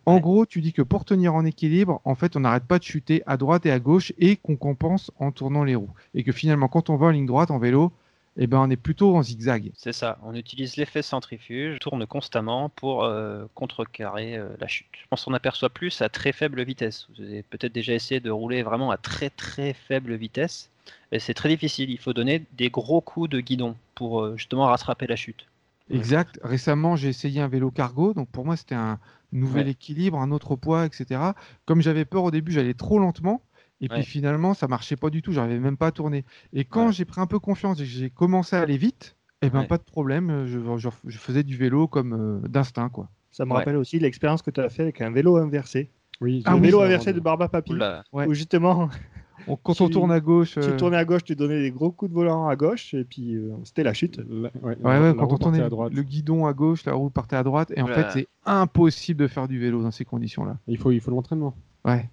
en 0.05 0.21
gros, 0.21 0.45
tu 0.45 0.61
dis 0.61 0.71
que 0.71 0.81
pour 0.81 1.03
tenir 1.03 1.35
en 1.35 1.43
équilibre, 1.43 1.99
en 2.05 2.15
fait, 2.15 2.37
on 2.37 2.41
n'arrête 2.41 2.63
pas 2.63 2.79
de 2.79 2.83
chuter 2.83 3.21
à 3.25 3.35
droite 3.35 3.65
et 3.65 3.71
à 3.71 3.79
gauche 3.79 4.13
et 4.17 4.37
qu'on 4.37 4.55
compense 4.55 5.11
en 5.19 5.33
tournant 5.33 5.65
les 5.65 5.75
roues. 5.75 5.91
Et 6.13 6.23
que 6.23 6.31
finalement, 6.31 6.69
quand 6.69 6.89
on 6.89 6.95
va 6.95 7.07
en 7.07 7.09
ligne 7.09 7.25
droite 7.25 7.51
en 7.51 7.59
vélo, 7.59 7.91
eh 8.37 8.47
ben, 8.47 8.59
on 8.59 8.69
est 8.69 8.77
plutôt 8.77 9.15
en 9.15 9.23
zigzag. 9.23 9.71
C'est 9.75 9.91
ça, 9.91 10.17
on 10.23 10.33
utilise 10.33 10.77
l'effet 10.77 11.01
centrifuge, 11.01 11.79
tourne 11.79 12.05
constamment 12.05 12.69
pour 12.69 13.03
euh, 13.03 13.45
contrecarrer 13.55 14.37
euh, 14.37 14.49
la 14.59 14.67
chute. 14.67 14.87
On 15.11 15.17
s'en 15.17 15.33
aperçoit 15.33 15.69
plus 15.69 16.01
à 16.01 16.09
très 16.09 16.31
faible 16.31 16.63
vitesse. 16.63 17.07
Vous 17.09 17.23
avez 17.23 17.43
peut-être 17.43 17.73
déjà 17.73 17.93
essayé 17.93 18.21
de 18.21 18.31
rouler 18.31 18.63
vraiment 18.63 18.89
à 18.89 18.97
très 18.97 19.29
très 19.29 19.73
faible 19.73 20.13
vitesse. 20.15 20.69
Et 21.11 21.19
c'est 21.19 21.33
très 21.33 21.49
difficile, 21.49 21.89
il 21.89 21.99
faut 21.99 22.13
donner 22.13 22.45
des 22.53 22.69
gros 22.69 23.01
coups 23.01 23.29
de 23.29 23.41
guidon 23.41 23.75
pour 23.95 24.21
euh, 24.21 24.37
justement 24.37 24.65
rattraper 24.65 25.07
la 25.07 25.17
chute. 25.17 25.45
Exact. 25.89 26.39
Récemment, 26.41 26.95
j'ai 26.95 27.09
essayé 27.09 27.41
un 27.41 27.49
vélo 27.49 27.69
cargo, 27.69 28.13
donc 28.13 28.29
pour 28.29 28.45
moi, 28.45 28.55
c'était 28.55 28.75
un 28.75 28.97
nouvel 29.33 29.67
équilibre, 29.67 30.17
un 30.19 30.31
autre 30.31 30.55
poids, 30.55 30.85
etc. 30.85 31.19
Comme 31.65 31.81
j'avais 31.81 32.05
peur 32.05 32.23
au 32.23 32.31
début, 32.31 32.53
j'allais 32.53 32.73
trop 32.73 32.97
lentement. 32.97 33.41
Et 33.81 33.89
puis 33.89 34.03
finalement, 34.03 34.53
ça 34.53 34.67
marchait 34.67 34.95
pas 34.95 35.09
du 35.09 35.21
tout. 35.21 35.31
J'arrivais 35.31 35.59
même 35.59 35.77
pas 35.77 35.87
à 35.87 35.91
tourner. 35.91 36.23
Et 36.53 36.65
quand 36.65 36.91
j'ai 36.91 37.05
pris 37.05 37.19
un 37.19 37.27
peu 37.27 37.39
confiance 37.39 37.79
et 37.79 37.83
que 37.83 37.89
j'ai 37.89 38.09
commencé 38.09 38.55
à 38.55 38.61
aller 38.61 38.77
vite, 38.77 39.17
eh 39.41 39.49
ben 39.49 39.63
pas 39.63 39.77
de 39.77 39.83
problème. 39.83 40.45
Je, 40.45 40.59
je, 40.77 41.17
faisais 41.17 41.43
du 41.43 41.57
vélo 41.57 41.87
comme 41.87 42.13
euh, 42.13 42.47
d'instinct, 42.47 42.89
quoi. 42.89 43.09
Ça 43.31 43.45
me 43.45 43.53
rappelle 43.53 43.77
aussi 43.77 43.97
l'expérience 43.97 44.41
que 44.41 44.51
tu 44.51 44.59
as 44.59 44.69
fait 44.69 44.83
avec 44.83 45.01
un 45.01 45.09
vélo 45.09 45.37
inversé. 45.37 45.89
Oui, 46.19 46.43
un 46.45 46.59
vélo 46.59 46.81
inversé 46.81 47.13
de 47.13 47.19
Barba 47.19 47.47
Papi. 47.47 47.73
Où 48.13 48.33
justement, 48.33 48.89
quand 49.63 49.81
on 49.81 49.89
tourne 49.89 50.11
à 50.11 50.19
gauche. 50.19 50.53
Tu 50.53 50.59
euh, 50.59 50.77
tournais 50.77 50.97
à 50.97 51.05
gauche, 51.05 51.23
tu 51.23 51.35
donnais 51.35 51.61
des 51.61 51.71
gros 51.71 51.91
coups 51.91 52.11
de 52.11 52.15
volant 52.15 52.47
à 52.47 52.55
gauche, 52.55 52.93
et 52.93 53.03
puis 53.03 53.35
euh, 53.35 53.53
c'était 53.63 53.83
la 53.83 53.93
chute. 53.93 54.19
ouais, 54.61 54.75
quand 54.83 55.33
on 55.33 55.37
tournait 55.37 55.67
le 55.69 56.03
guidon 56.03 56.45
à 56.45 56.53
gauche, 56.53 56.85
la 56.85 56.93
roue 56.93 57.09
partait 57.09 57.37
à 57.37 57.43
droite, 57.43 57.71
et 57.75 57.81
en 57.81 57.87
fait, 57.87 58.07
c'est 58.11 58.27
impossible 58.45 59.19
de 59.21 59.27
faire 59.27 59.47
du 59.47 59.59
vélo 59.59 59.81
dans 59.81 59.91
ces 59.91 60.05
conditions-là. 60.05 60.57
Il 60.67 60.77
faut, 60.77 60.91
il 60.91 60.99
faut 60.99 61.11
l'entraînement. 61.11 61.55
Ouais. 61.85 62.09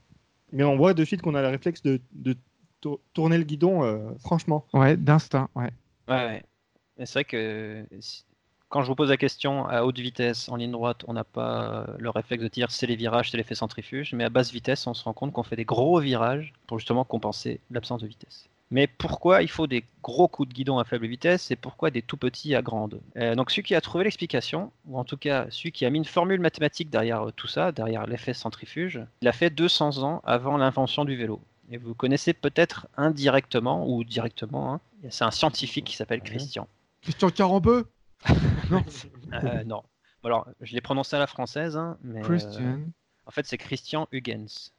Mais 0.53 0.65
on 0.65 0.77
voit 0.77 0.95
de 0.95 1.05
suite 1.05 1.23
qu'on 1.23 1.35
a 1.35 1.43
le 1.43 1.49
réflexe 1.49 1.83
de, 1.83 2.01
tourner 3.13 3.39
le 3.39 3.45
guidon, 3.45 3.83
euh, 3.83 4.13
franchement. 4.21 4.65
Ouais, 4.73 4.97
d'instinct, 4.97 5.49
ouais. 5.55 5.71
Ouais, 6.09 6.43
C'est 6.99 7.13
vrai 7.13 7.25
que 7.25 7.85
quand 8.69 8.83
je 8.83 8.89
vous 8.89 8.95
pose 8.95 9.11
la 9.11 9.17
question 9.17 9.67
à 9.67 9.83
haute 9.83 9.99
vitesse, 9.99 10.49
en 10.49 10.57
ligne 10.57 10.73
droite, 10.73 11.05
on 11.09 11.15
n'a 11.15 11.25
pas 11.25 11.87
le 11.99 12.11
réflexe 12.11 12.43
de 12.43 12.49
dire 12.49 12.71
c'est 12.71 12.87
les 12.87 12.97
virages, 12.97 13.31
c'est 13.31 13.37
l'effet 13.37 13.55
centrifuge, 13.55 14.13
mais 14.15 14.25
à 14.25 14.29
basse 14.29 14.53
vitesse, 14.53 14.87
on 14.87 14.95
se 14.95 15.05
rend 15.05 15.13
compte 15.13 15.33
qu'on 15.33 15.43
fait 15.43 15.57
des 15.57 15.65
gros 15.65 15.99
virages 16.01 16.53
pour 16.67 16.79
justement 16.79 17.05
compenser 17.05 17.61
l'absence 17.71 18.03
de 18.03 18.07
vitesse. 18.07 18.49
Mais 18.71 18.87
pourquoi 18.87 19.43
il 19.43 19.49
faut 19.49 19.67
des 19.67 19.85
gros 20.03 20.29
coups 20.29 20.49
de 20.51 20.55
guidon 20.55 20.79
à 20.79 20.85
faible 20.85 21.07
vitesse 21.07 21.51
et 21.51 21.57
pourquoi 21.57 21.91
des 21.91 22.03
tout 22.03 22.19
petits 22.19 22.55
à 22.55 22.61
grande? 22.61 23.01
Euh, 23.17 23.35
Donc 23.35 23.51
celui 23.51 23.63
qui 23.63 23.75
a 23.75 23.81
trouvé 23.81 24.05
l'explication, 24.05 24.73
ou 24.87 24.99
en 24.99 25.05
tout 25.05 25.17
cas 25.17 25.47
celui 25.51 25.73
qui 25.73 25.87
a 25.87 25.91
mis 25.91 25.99
une 25.99 26.05
formule 26.05 26.41
mathématique 26.41 26.91
derrière 26.91 27.29
euh, 27.29 27.31
tout 27.33 27.47
ça, 27.47 27.73
derrière 27.73 28.07
l'effet 28.07 28.35
centrifuge, 28.35 29.01
il 29.23 29.29
a 29.29 29.33
fait 29.33 29.49
200 29.51 30.03
ans 30.03 30.21
avant 30.25 30.57
l'invention 30.59 31.05
du 31.07 31.17
vélo. 31.17 31.41
Et 31.71 31.79
vous 31.79 31.95
connaissez 31.95 32.33
peut-être 32.35 32.87
indirectement 32.97 33.89
ou 33.89 34.05
directement, 34.05 34.75
hein, 34.75 34.81
c'est 35.11 35.25
un 35.25 35.31
scientifique 35.31 35.85
qui 35.87 35.97
s'appelle 35.97 36.21
Christian. 36.23 36.67
Christian 37.03 37.31
Carambeu? 37.31 37.87
Non. 38.71 38.85
euh, 39.33 39.65
non. 39.65 39.83
alors, 40.25 40.47
je 40.61 40.75
l'ai 40.75 40.81
prononcé 40.83 41.17
à 41.17 41.19
la 41.19 41.27
française, 41.27 41.77
hein, 41.77 41.97
mais 42.03 42.21
Christian. 42.21 42.81
en 43.27 43.31
fait 43.31 43.47
c'est 43.47 43.57
Christian 43.57 44.09
Huygens, 44.13 44.73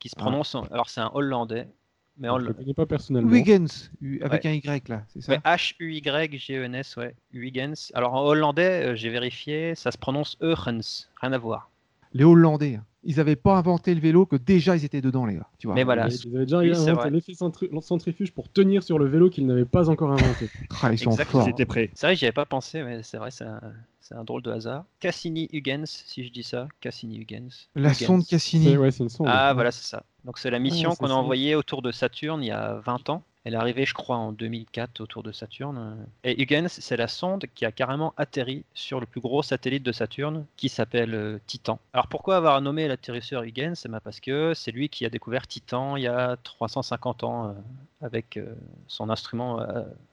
qui 0.00 0.08
se 0.08 0.16
prononce, 0.16 0.56
alors 0.72 0.88
c'est 0.88 1.00
un 1.00 1.10
Hollandais, 1.14 1.68
mais 2.18 2.28
on 2.28 2.38
le 2.38 2.52
connais 2.52 2.74
pas 2.74 2.86
personnellement. 2.86 3.30
Huygens, 3.30 3.90
avec 4.22 4.46
un 4.46 4.52
Y 4.52 4.88
là, 4.88 5.04
c'est 5.08 5.20
ça 5.20 5.36
H-U-Y-G-E-N-S, 5.36 6.96
ouais. 6.96 7.14
Huygens. 7.32 7.90
Alors 7.94 8.14
en 8.14 8.24
hollandais, 8.24 8.86
euh, 8.86 8.96
j'ai 8.96 9.10
vérifié, 9.10 9.74
ça 9.74 9.90
se 9.90 9.98
prononce 9.98 10.36
Eugens, 10.40 11.08
rien 11.20 11.32
à 11.32 11.38
voir. 11.38 11.70
Les 12.16 12.24
Hollandais, 12.24 12.76
hein. 12.76 12.84
ils 13.04 13.16
n'avaient 13.16 13.36
pas 13.36 13.56
inventé 13.56 13.94
le 13.94 14.00
vélo 14.00 14.24
que 14.24 14.36
déjà 14.36 14.74
ils 14.74 14.86
étaient 14.86 15.02
dedans, 15.02 15.26
les 15.26 15.34
gars. 15.34 15.48
Tu 15.58 15.66
vois. 15.66 15.74
Mais 15.74 15.84
voilà. 15.84 16.08
Ils 16.08 16.34
avaient 16.34 16.46
déjà 16.46 16.60
inventé 16.60 17.10
l'effet 17.10 17.34
centrifuge 17.34 18.32
pour 18.32 18.50
tenir 18.50 18.82
sur 18.82 18.98
le 18.98 19.06
vélo 19.06 19.28
qu'ils 19.28 19.46
n'avaient 19.46 19.66
pas 19.66 19.90
encore 19.90 20.12
inventé. 20.12 20.48
ah, 20.82 20.92
ils 20.92 20.98
sont 20.98 21.10
forts. 21.10 21.46
Ils 21.46 21.50
étaient 21.50 21.66
prêts. 21.66 21.90
C'est 21.94 22.06
vrai, 22.06 22.16
j'y 22.16 22.24
avais 22.24 22.32
pas 22.32 22.46
pensé, 22.46 22.82
mais 22.82 23.02
c'est 23.02 23.18
vrai, 23.18 23.30
c'est 23.30 23.44
un, 23.44 24.24
drôle 24.24 24.40
de 24.40 24.50
hasard. 24.50 24.86
Cassini-Huygens, 25.00 26.04
si 26.06 26.24
je 26.24 26.32
dis 26.32 26.42
ça. 26.42 26.68
Cassini-Huygens. 26.80 27.68
La 27.74 27.92
sonde 27.92 28.24
Cassini. 28.26 28.78
Ouais, 28.78 28.88
une 28.90 29.10
sonde. 29.10 29.26
Ah, 29.28 29.52
voilà, 29.52 29.70
c'est 29.70 29.86
ça. 29.86 30.02
Donc, 30.26 30.38
c'est 30.38 30.50
la 30.50 30.58
mission 30.58 30.94
qu'on 30.96 31.08
a 31.08 31.14
envoyée 31.14 31.54
autour 31.54 31.82
de 31.82 31.92
Saturne 31.92 32.42
il 32.42 32.48
y 32.48 32.50
a 32.50 32.74
20 32.84 33.10
ans. 33.10 33.22
Elle 33.46 33.54
est 33.54 33.58
arrivée, 33.58 33.86
je 33.86 33.94
crois, 33.94 34.16
en 34.16 34.32
2004 34.32 35.00
autour 35.00 35.22
de 35.22 35.30
Saturne. 35.30 36.04
Et 36.24 36.42
Huygens, 36.42 36.66
c'est 36.66 36.96
la 36.96 37.06
sonde 37.06 37.44
qui 37.54 37.64
a 37.64 37.70
carrément 37.70 38.12
atterri 38.16 38.64
sur 38.74 38.98
le 38.98 39.06
plus 39.06 39.20
gros 39.20 39.40
satellite 39.40 39.84
de 39.84 39.92
Saturne, 39.92 40.46
qui 40.56 40.68
s'appelle 40.68 41.14
euh, 41.14 41.38
Titan. 41.46 41.78
Alors 41.92 42.08
pourquoi 42.08 42.38
avoir 42.38 42.60
nommé 42.60 42.88
l'atterrisseur 42.88 43.44
Huygens? 43.44 43.76
C'est 43.76 44.00
parce 44.00 44.18
que 44.18 44.52
c'est 44.52 44.72
lui 44.72 44.88
qui 44.88 45.06
a 45.06 45.10
découvert 45.10 45.46
Titan 45.46 45.94
il 45.94 46.02
y 46.02 46.08
a 46.08 46.36
350 46.42 47.22
ans 47.22 47.46
euh, 47.46 47.52
avec 48.00 48.36
euh, 48.36 48.52
son 48.88 49.10
instrument 49.10 49.64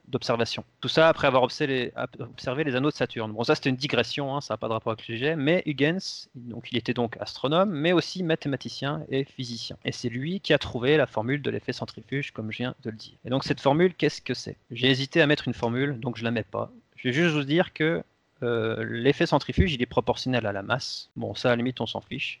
d'observation. 0.08 0.64
Tout 0.80 0.88
ça 0.88 1.08
après 1.08 1.26
avoir 1.26 1.42
observé, 1.42 1.92
les 2.64 2.76
anneaux 2.76 2.90
de 2.90 2.94
Saturne. 2.94 3.32
Bon, 3.32 3.42
ça 3.42 3.54
c'était 3.54 3.70
une 3.70 3.76
digression, 3.76 4.36
hein, 4.36 4.40
ça 4.40 4.54
n'a 4.54 4.58
pas 4.58 4.68
de 4.68 4.72
rapport 4.72 4.92
avec 4.92 5.06
le 5.08 5.14
sujet, 5.14 5.36
mais 5.36 5.62
Huygens, 5.66 6.28
donc, 6.34 6.68
il 6.70 6.78
était 6.78 6.94
donc 6.94 7.16
astronome, 7.20 7.70
mais 7.70 7.92
aussi 7.92 8.22
mathématicien 8.22 9.02
et 9.08 9.24
physicien. 9.24 9.76
Et 9.84 9.92
c'est 9.92 10.08
lui 10.08 10.40
qui 10.40 10.52
a 10.52 10.58
trouvé 10.58 10.96
la 10.96 11.06
formule 11.06 11.42
de 11.42 11.50
l'effet 11.50 11.72
centrifuge, 11.72 12.32
comme 12.32 12.52
je 12.52 12.58
viens 12.58 12.74
de 12.82 12.90
le 12.90 12.96
dire. 12.96 13.14
Et 13.24 13.30
donc 13.30 13.44
cette 13.44 13.60
formule, 13.60 13.94
qu'est-ce 13.94 14.20
que 14.20 14.34
c'est? 14.34 14.56
J'ai 14.70 14.90
hésité 14.90 15.22
à 15.22 15.26
mettre 15.26 15.48
une 15.48 15.54
formule, 15.54 15.98
donc 15.98 16.16
je 16.16 16.24
la 16.24 16.30
mets 16.30 16.42
pas. 16.42 16.70
Je 16.96 17.08
vais 17.08 17.14
juste 17.14 17.34
vous 17.34 17.44
dire 17.44 17.72
que 17.72 18.02
euh, 18.42 18.84
l'effet 18.88 19.26
centrifuge, 19.26 19.72
il 19.74 19.82
est 19.82 19.86
proportionnel 19.86 20.46
à 20.46 20.52
la 20.52 20.62
masse. 20.62 21.10
Bon, 21.16 21.34
ça 21.34 21.48
à 21.48 21.52
la 21.52 21.56
limite, 21.56 21.80
on 21.80 21.86
s'en 21.86 22.00
fiche 22.00 22.40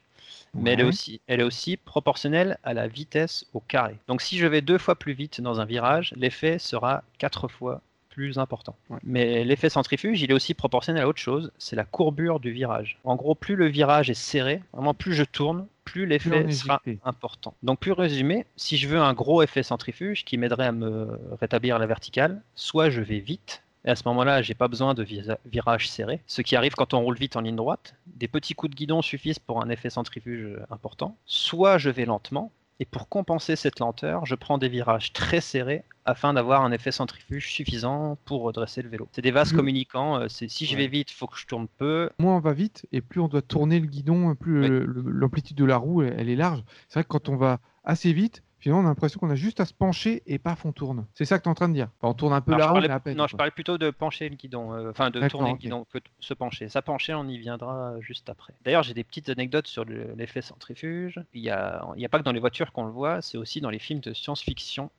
mais 0.54 0.72
elle 0.72 0.80
est, 0.80 0.84
aussi, 0.84 1.20
elle 1.26 1.40
est 1.40 1.44
aussi 1.44 1.76
proportionnelle 1.76 2.58
à 2.62 2.74
la 2.74 2.86
vitesse 2.86 3.46
au 3.54 3.60
carré. 3.60 3.96
Donc 4.08 4.22
si 4.22 4.38
je 4.38 4.46
vais 4.46 4.60
deux 4.60 4.78
fois 4.78 4.94
plus 4.94 5.12
vite 5.12 5.40
dans 5.40 5.60
un 5.60 5.64
virage, 5.64 6.12
l'effet 6.16 6.58
sera 6.58 7.02
quatre 7.18 7.48
fois 7.48 7.82
plus 8.10 8.38
important. 8.38 8.76
Mais 9.02 9.42
l'effet 9.42 9.68
centrifuge, 9.68 10.22
il 10.22 10.30
est 10.30 10.34
aussi 10.34 10.54
proportionnel 10.54 11.02
à 11.02 11.08
autre 11.08 11.18
chose, 11.18 11.50
c'est 11.58 11.74
la 11.74 11.84
courbure 11.84 12.38
du 12.38 12.52
virage. 12.52 12.98
En 13.02 13.16
gros, 13.16 13.34
plus 13.34 13.56
le 13.56 13.66
virage 13.66 14.08
est 14.08 14.14
serré, 14.14 14.62
vraiment 14.72 14.94
plus 14.94 15.14
je 15.14 15.24
tourne, 15.24 15.66
plus 15.84 16.06
l'effet 16.06 16.50
sera 16.52 16.82
important. 17.04 17.54
Donc 17.62 17.80
plus 17.80 17.92
résumé, 17.92 18.46
si 18.56 18.76
je 18.76 18.88
veux 18.88 18.98
un 18.98 19.12
gros 19.14 19.42
effet 19.42 19.62
centrifuge 19.62 20.24
qui 20.24 20.38
m'aiderait 20.38 20.66
à 20.66 20.72
me 20.72 21.18
rétablir 21.40 21.78
la 21.78 21.86
verticale, 21.86 22.42
soit 22.54 22.90
je 22.90 23.00
vais 23.00 23.20
vite, 23.20 23.62
et 23.84 23.90
à 23.90 23.96
ce 23.96 24.02
moment-là, 24.06 24.40
j'ai 24.40 24.54
pas 24.54 24.68
besoin 24.68 24.94
de 24.94 25.06
virage 25.44 25.90
serré. 25.90 26.20
Ce 26.26 26.40
qui 26.40 26.56
arrive 26.56 26.74
quand 26.74 26.94
on 26.94 27.00
roule 27.00 27.18
vite 27.18 27.36
en 27.36 27.42
ligne 27.42 27.56
droite. 27.56 27.94
Des 28.06 28.28
petits 28.28 28.54
coups 28.54 28.70
de 28.70 28.76
guidon 28.76 29.02
suffisent 29.02 29.38
pour 29.38 29.62
un 29.62 29.68
effet 29.68 29.90
centrifuge 29.90 30.58
important. 30.70 31.16
Soit 31.26 31.76
je 31.76 31.90
vais 31.90 32.06
lentement, 32.06 32.50
Et 32.80 32.84
pour 32.84 33.08
compenser 33.08 33.54
cette 33.56 33.78
lenteur, 33.78 34.26
je 34.26 34.34
prends 34.34 34.58
des 34.58 34.68
virages 34.68 35.12
très 35.12 35.40
serrés 35.40 35.84
afin 36.04 36.34
d'avoir 36.34 36.62
un 36.64 36.72
effet 36.72 36.90
centrifuge 36.90 37.50
suffisant 37.50 38.18
pour 38.24 38.42
redresser 38.42 38.82
le 38.82 38.88
vélo. 38.88 39.08
C'est 39.12 39.22
des 39.22 39.30
vases 39.30 39.52
communicants. 39.52 40.18
euh, 40.20 40.28
c'est- 40.28 40.48
si 40.48 40.66
je 40.66 40.76
vais 40.76 40.88
vite, 40.88 41.10
il 41.12 41.14
faut 41.14 41.26
que 41.26 41.38
je 41.38 41.46
tourne 41.46 41.68
peu. 41.78 42.10
Moins 42.18 42.36
on 42.36 42.40
va 42.40 42.52
vite 42.52 42.86
et 42.92 43.00
plus 43.00 43.20
on 43.20 43.28
doit 43.28 43.42
tourner 43.42 43.78
le 43.80 43.86
guidon, 43.86 44.34
plus 44.34 44.60
Oui. 44.62 44.68
le- 44.68 44.84
l'amplitude 44.86 45.56
de 45.56 45.64
la 45.64 45.76
roue 45.76 46.02
elle 46.02 46.28
est 46.28 46.36
large. 46.36 46.62
C'est 46.88 46.94
vrai 46.94 47.04
que 47.04 47.08
quand 47.08 47.28
on 47.28 47.36
va 47.36 47.60
assez 47.84 48.12
vite, 48.12 48.42
finalement 48.64 48.82
on 48.82 48.86
a 48.86 48.88
l'impression 48.90 49.20
qu'on 49.20 49.30
a 49.30 49.34
juste 49.36 49.60
à 49.60 49.64
se 49.64 49.72
pencher 49.72 50.22
et 50.26 50.38
paf 50.38 50.64
on 50.66 50.72
tourne. 50.72 51.06
C'est 51.14 51.24
ça 51.24 51.38
que 51.38 51.44
tu 51.44 51.48
es 51.48 51.50
en 51.50 51.54
train 51.54 51.68
de 51.68 51.74
dire. 51.74 51.88
Enfin, 52.00 52.10
on 52.10 52.14
tourne 52.14 52.32
un 52.32 52.40
peu 52.40 52.52
Alors, 52.52 52.58
la 52.60 52.66
roue 52.66 52.72
parlais- 52.74 52.88
mais 52.88 52.94
à 52.94 53.00
peine. 53.00 53.16
non, 53.16 53.26
je 53.26 53.36
parlais 53.36 53.50
plutôt 53.52 53.78
de 53.78 53.90
pencher 53.90 54.28
le 54.28 54.34
guidon, 54.36 54.72
euh, 54.74 54.90
enfin 54.90 55.10
de 55.10 55.26
tourner 55.28 55.52
le 55.52 55.56
guidon 55.58 55.86
que 55.92 55.98
de 55.98 56.04
se 56.20 56.34
pencher. 56.34 56.68
Ça 56.68 56.82
pencher, 56.82 57.14
on 57.14 57.28
y 57.28 57.38
viendra 57.38 57.94
juste 58.00 58.28
après. 58.28 58.54
D'ailleurs, 58.64 58.82
j'ai 58.82 58.94
des 58.94 59.04
petites 59.04 59.28
anecdotes 59.28 59.66
sur 59.68 59.84
le- 59.84 60.14
l'effet 60.16 60.42
centrifuge. 60.42 61.20
Il 61.34 61.42
n'y 61.42 61.50
a, 61.50 61.86
il 61.96 62.02
y 62.02 62.04
a 62.04 62.08
pas 62.08 62.18
que 62.18 62.24
dans 62.24 62.32
les 62.32 62.40
voitures 62.40 62.72
qu'on 62.72 62.84
le 62.84 62.92
voit, 62.92 63.22
c'est 63.22 63.38
aussi 63.38 63.60
dans 63.60 63.70
les 63.70 63.78
films 63.78 64.00
de 64.00 64.12
science-fiction, 64.12 64.90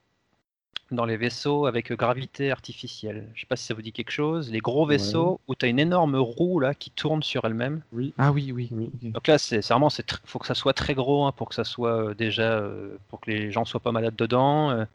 dans 0.91 1.05
les 1.05 1.17
vaisseaux 1.17 1.65
avec 1.65 1.91
gravité 1.93 2.51
artificielle. 2.51 3.27
Je 3.33 3.41
sais 3.41 3.47
pas 3.47 3.55
si 3.55 3.65
ça 3.65 3.73
vous 3.73 3.81
dit 3.81 3.91
quelque 3.91 4.11
chose. 4.11 4.51
Les 4.51 4.59
gros 4.59 4.85
vaisseaux 4.85 5.39
où 5.47 5.55
tu 5.55 5.65
as 5.65 5.69
une 5.69 5.79
énorme 5.79 6.15
roue 6.15 6.59
là 6.59 6.75
qui 6.75 6.91
tourne 6.91 7.23
sur 7.23 7.43
elle-même. 7.45 7.81
Ah 8.17 8.31
oui, 8.31 8.51
oui. 8.51 8.69
Oui. 8.71 8.89
Donc 9.11 9.27
là, 9.27 9.37
c'est 9.39 9.61
c'est 9.63 9.73
vraiment, 9.73 9.89
c'est 9.89 10.07
tr- 10.07 10.19
faut 10.25 10.37
que 10.39 10.45
ça 10.47 10.53
soit 10.55 10.73
très 10.73 10.93
gros 10.93 11.25
hein, 11.25 11.31
pour 11.31 11.49
que 11.49 11.55
ça 11.55 11.63
soit 11.63 12.09
euh, 12.09 12.13
déjà, 12.13 12.59
euh, 12.59 12.97
pour 13.09 13.19
que 13.19 13.31
les 13.31 13.51
gens 13.51 13.65
soient 13.65 13.79
pas 13.79 13.91
malades 13.91 14.15
dedans. 14.15 14.69
euh, 14.71 14.85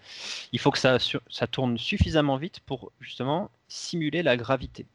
il 0.52 0.58
faut 0.60 0.70
que 0.70 0.78
ça, 0.78 0.98
su- 0.98 1.18
ça 1.28 1.46
tourne 1.46 1.76
suffisamment 1.78 2.36
vite 2.36 2.60
pour 2.60 2.92
justement 3.00 3.50
simuler 3.68 4.22
la 4.22 4.36
gravité. 4.36 4.86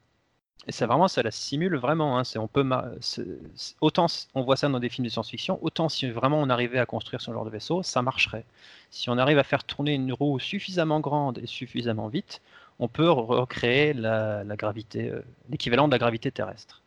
Et 0.68 0.72
ça 0.72 0.88
vraiment, 0.88 1.08
ça 1.08 1.22
la 1.22 1.32
simule 1.32 1.76
vraiment. 1.76 2.18
hein, 2.18 2.24
on 2.38 2.48
peut, 2.48 2.68
autant 3.82 4.08
on 4.34 4.42
voit 4.44 4.56
ça 4.56 4.68
dans 4.68 4.80
des 4.80 4.90
films 4.90 5.06
de 5.06 5.12
science-fiction, 5.12 5.60
autant 5.62 5.90
si 5.90 6.10
vraiment 6.10 6.42
on 6.42 6.50
arrivait 6.50 6.80
à 6.80 6.86
construire 6.88 7.22
ce 7.22 7.32
genre 7.32 7.46
de 7.46 7.52
vaisseau, 7.52 7.84
ça 7.84 8.02
marcherait. 8.02 8.46
Si 8.90 9.10
on 9.10 9.18
arrive 9.18 9.38
à 9.38 9.44
faire 9.44 9.64
tourner 9.64 9.94
une 9.94 10.12
roue 10.14 10.40
suffisamment 10.40 11.00
grande 11.00 11.38
et 11.40 11.48
suffisamment 11.48 12.08
vite, 12.08 12.42
on 12.80 12.88
peut 12.88 13.10
recréer 13.10 13.94
la, 13.94 14.44
la 14.44 14.56
gravité, 14.56 15.10
euh, 15.10 15.22
l'équivalent 15.50 15.88
de 15.88 15.92
la 15.94 16.00
gravité 16.00 16.32
terrestre. 16.32 16.82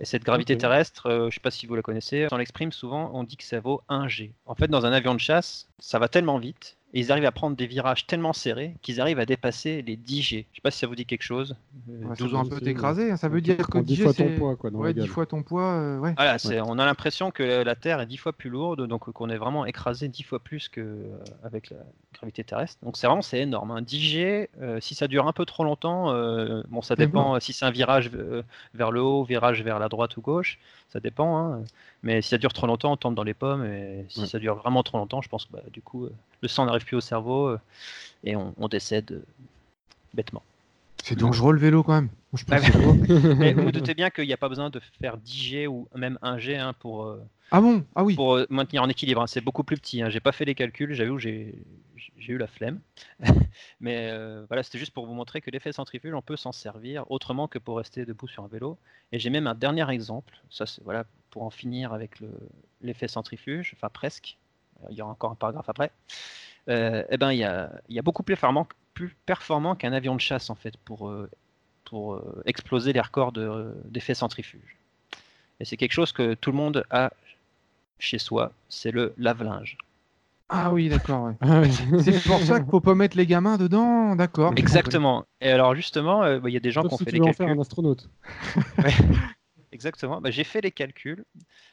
Et 0.00 0.04
cette 0.04 0.24
gravité 0.24 0.56
terrestre, 0.56 1.06
euh, 1.06 1.20
je 1.22 1.26
ne 1.26 1.30
sais 1.32 1.40
pas 1.40 1.50
si 1.50 1.66
vous 1.66 1.74
la 1.76 1.82
connaissez, 1.82 2.28
on 2.32 2.36
l'exprime 2.36 2.72
souvent, 2.72 3.10
on 3.14 3.24
dit 3.24 3.36
que 3.36 3.44
ça 3.44 3.60
vaut 3.60 3.82
1 3.88 4.08
G. 4.08 4.32
En 4.46 4.54
fait, 4.54 4.68
dans 4.68 4.86
un 4.86 4.92
avion 4.92 5.14
de 5.14 5.20
chasse, 5.20 5.68
ça 5.80 5.98
va 5.98 6.08
tellement 6.08 6.38
vite, 6.38 6.77
et 6.94 7.00
ils 7.00 7.12
arrivent 7.12 7.26
à 7.26 7.32
prendre 7.32 7.56
des 7.56 7.66
virages 7.66 8.06
tellement 8.06 8.32
serrés 8.32 8.74
qu'ils 8.82 9.00
arrivent 9.00 9.18
à 9.18 9.26
dépasser 9.26 9.82
les 9.82 9.96
10 9.96 10.22
G. 10.22 10.46
Je 10.52 10.56
sais 10.56 10.62
pas 10.62 10.70
si 10.70 10.78
ça 10.78 10.86
vous 10.86 10.94
dit 10.94 11.04
quelque 11.06 11.22
chose. 11.22 11.54
Euh, 11.90 12.04
Ouais, 12.04 12.16
ça 12.16 12.24
12 12.24 12.30
doit 12.30 12.40
un 12.40 12.44
peu 12.46 12.56
si, 12.58 12.64
t'écraser. 12.64 13.10
hein, 13.10 13.16
Ça 13.16 13.28
veut 13.28 13.40
dire 13.42 13.56
que 13.58 13.62
prends 13.62 13.80
10 13.82 13.96
10 13.96 14.02
fois 14.02 14.14
ton 14.14 14.30
poids 14.38 14.56
quoi, 14.56 14.70
dans 14.70 14.78
Ouais, 14.78 14.88
la 14.88 14.92
10 14.94 15.00
gueule. 15.00 15.08
fois 15.08 15.26
ton 15.26 15.42
poids. 15.42 15.70
euh, 15.72 15.98
ouais. 15.98 16.14
Voilà, 16.16 16.38
c'est- 16.38 16.60
on 16.60 16.78
a 16.78 16.84
l'impression 16.86 17.30
que 17.30 17.42
la 17.62 17.74
Terre 17.76 18.00
est 18.00 18.06
10 18.06 18.16
fois 18.16 18.32
plus 18.32 18.48
lourde, 18.50 18.86
donc 18.86 19.10
qu'on 19.12 19.28
est 19.28 19.36
vraiment 19.36 19.66
écrasé 19.66 20.08
10 20.08 20.22
fois 20.22 20.38
plus 20.38 20.68
qu'avec 20.70 21.70
la 21.70 21.76
gravité 22.14 22.42
terrestre. 22.44 22.78
Donc 22.82 22.96
c'est 22.96 23.06
vraiment 23.06 23.22
c'est 23.22 23.40
énorme. 23.40 23.70
hein. 23.70 23.82
10 23.82 24.00
G, 24.00 24.48
euh, 24.60 24.80
si 24.80 24.94
ça 24.94 25.08
dure 25.08 25.26
un 25.28 25.32
peu 25.32 25.44
trop 25.44 25.64
longtemps, 25.64 26.10
euh, 26.12 26.62
bon 26.68 26.80
ça 26.82 26.96
dépend 26.96 27.34
euh, 27.36 27.40
si 27.40 27.52
c'est 27.52 27.64
un 27.66 27.70
virage 27.70 28.10
euh, 28.14 28.42
vers 28.74 28.90
le 28.90 29.02
haut, 29.02 29.24
virage 29.24 29.62
vers 29.62 29.78
la 29.78 29.88
droite 29.88 30.16
ou 30.16 30.22
gauche, 30.22 30.58
ça 30.88 31.00
dépend. 31.00 31.36
hein. 31.38 31.62
Mais 32.02 32.22
si 32.22 32.28
ça 32.28 32.38
dure 32.38 32.52
trop 32.52 32.66
longtemps, 32.66 32.92
on 32.92 32.96
tombe 32.96 33.14
dans 33.14 33.24
les 33.24 33.34
pommes. 33.34 33.64
Et 33.64 34.04
si 34.08 34.20
Ouais. 34.20 34.26
ça 34.26 34.38
dure 34.38 34.54
vraiment 34.56 34.82
trop 34.82 34.98
longtemps, 34.98 35.20
je 35.20 35.28
pense 35.28 35.46
que 35.46 35.52
bah, 35.52 35.62
du 35.72 35.82
coup 35.82 36.04
euh, 36.04 36.12
le 36.42 36.48
sang 36.48 36.64
n'arrive 36.66 36.84
plus 36.84 36.96
au 36.96 37.00
cerveau 37.00 37.48
euh, 37.48 37.60
et 38.24 38.36
on, 38.36 38.54
on 38.56 38.68
décède 38.68 39.10
euh, 39.12 39.24
bêtement. 40.14 40.42
C'est 41.02 41.18
dangereux 41.18 41.52
le 41.52 41.58
vélo 41.58 41.82
quand 41.82 41.94
même. 41.94 42.08
Je 42.34 42.44
Ouais. 42.50 42.60
Mais 43.38 43.52
vous 43.54 43.62
vous 43.64 43.72
doutez 43.72 43.94
bien 43.94 44.10
qu'il 44.10 44.26
n'y 44.26 44.32
a 44.32 44.36
pas 44.36 44.48
besoin 44.48 44.68
de 44.70 44.80
faire 45.00 45.16
10 45.16 45.36
G 45.42 45.66
ou 45.66 45.88
même 45.94 46.18
1 46.22 46.38
G 46.38 46.56
hein, 46.56 46.74
pour, 46.78 47.04
euh, 47.06 47.22
Ah 47.50 47.60
bon? 47.60 47.84
Ah 47.94 48.04
oui. 48.04 48.14
pour 48.14 48.36
euh, 48.36 48.46
maintenir 48.50 48.82
en 48.82 48.88
équilibre. 48.88 49.22
hein. 49.22 49.26
C'est 49.26 49.40
beaucoup 49.40 49.64
plus 49.64 49.76
petit. 49.78 50.02
Hein. 50.02 50.10
J'ai 50.10 50.20
pas 50.20 50.32
fait 50.32 50.44
les 50.44 50.54
calculs, 50.54 50.92
j'avoue, 50.92 51.18
j'ai 51.18 51.54
j'ai 52.16 52.32
eu 52.32 52.38
la 52.38 52.46
flemme. 52.46 52.80
Mais 53.80 54.10
euh, 54.10 54.44
voilà, 54.48 54.62
c'était 54.62 54.78
juste 54.78 54.92
pour 54.92 55.06
vous 55.06 55.14
montrer 55.14 55.40
que 55.40 55.50
l'effet 55.50 55.72
centrifuge, 55.72 56.14
on 56.14 56.22
peut 56.22 56.36
s'en 56.36 56.52
servir 56.52 57.10
autrement 57.10 57.48
que 57.48 57.58
pour 57.58 57.76
rester 57.78 58.04
debout 58.04 58.28
sur 58.28 58.44
un 58.44 58.48
vélo. 58.48 58.78
Et 59.12 59.18
j'ai 59.18 59.30
même 59.30 59.46
un 59.46 59.54
dernier 59.54 59.88
exemple. 59.90 60.38
Ça, 60.50 60.66
c'est 60.66 60.82
voilà 60.84 61.04
pour 61.30 61.42
en 61.42 61.50
finir 61.50 61.92
avec 61.92 62.20
le- 62.20 62.38
l'effet 62.82 63.08
centrifuge, 63.08 63.74
enfin 63.76 63.88
presque. 63.88 64.36
Il 64.90 64.96
y 64.96 65.02
aura 65.02 65.10
encore 65.12 65.32
un 65.32 65.34
paragraphe 65.34 65.68
après. 65.68 65.90
Euh, 66.68 67.04
eh 67.10 67.16
ben, 67.16 67.32
il 67.32 67.38
y 67.38 67.44
a, 67.44 68.02
beaucoup 68.02 68.22
plus 68.22 68.34
performant, 68.34 68.68
plus 68.94 69.16
performant 69.26 69.74
qu'un 69.74 69.92
avion 69.92 70.14
de 70.14 70.20
chasse 70.20 70.50
en 70.50 70.54
fait 70.54 70.76
pour 70.78 71.08
euh, 71.08 71.28
pour 71.84 72.14
euh, 72.14 72.42
exploser 72.46 72.92
les 72.92 73.00
records 73.00 73.32
de- 73.32 73.74
d'effet 73.86 74.14
centrifuge. 74.14 74.76
Et 75.60 75.64
c'est 75.64 75.76
quelque 75.76 75.92
chose 75.92 76.12
que 76.12 76.34
tout 76.34 76.50
le 76.52 76.56
monde 76.56 76.84
a 76.90 77.12
chez 77.98 78.18
soi, 78.18 78.52
c'est 78.68 78.90
le 78.92 79.14
lave-linge. 79.18 79.76
Ah 80.48 80.72
oui, 80.72 80.88
d'accord. 80.88 81.24
ouais. 81.24 81.34
Ah. 81.40 81.62
C'est 82.00 82.22
pour 82.24 82.38
ça 82.40 82.58
qu'il 82.60 82.70
faut 82.70 82.80
pas 82.80 82.94
mettre 82.94 83.16
les 83.16 83.26
gamins 83.26 83.58
dedans, 83.58 84.16
d'accord. 84.16 84.52
Exactement. 84.56 85.24
Et 85.40 85.50
alors 85.50 85.74
justement, 85.74 86.24
euh, 86.24 86.38
bah, 86.40 86.48
il 86.48 86.52
y 86.52 86.56
a 86.56 86.60
des 86.60 86.70
gens 86.70 86.82
qui 86.82 86.94
ont 86.94 86.96
si 86.98 87.04
fait 87.04 87.10
tu 87.10 87.16
les 87.16 87.20
veux 87.20 87.26
en 87.26 87.32
faire 87.32 87.46
calculs. 87.46 87.58
un 87.58 87.60
astronaute. 87.60 88.08
Exactement. 89.72 90.20
Bah, 90.20 90.30
j'ai 90.30 90.44
fait 90.44 90.60
les 90.62 90.70
calculs. 90.70 91.24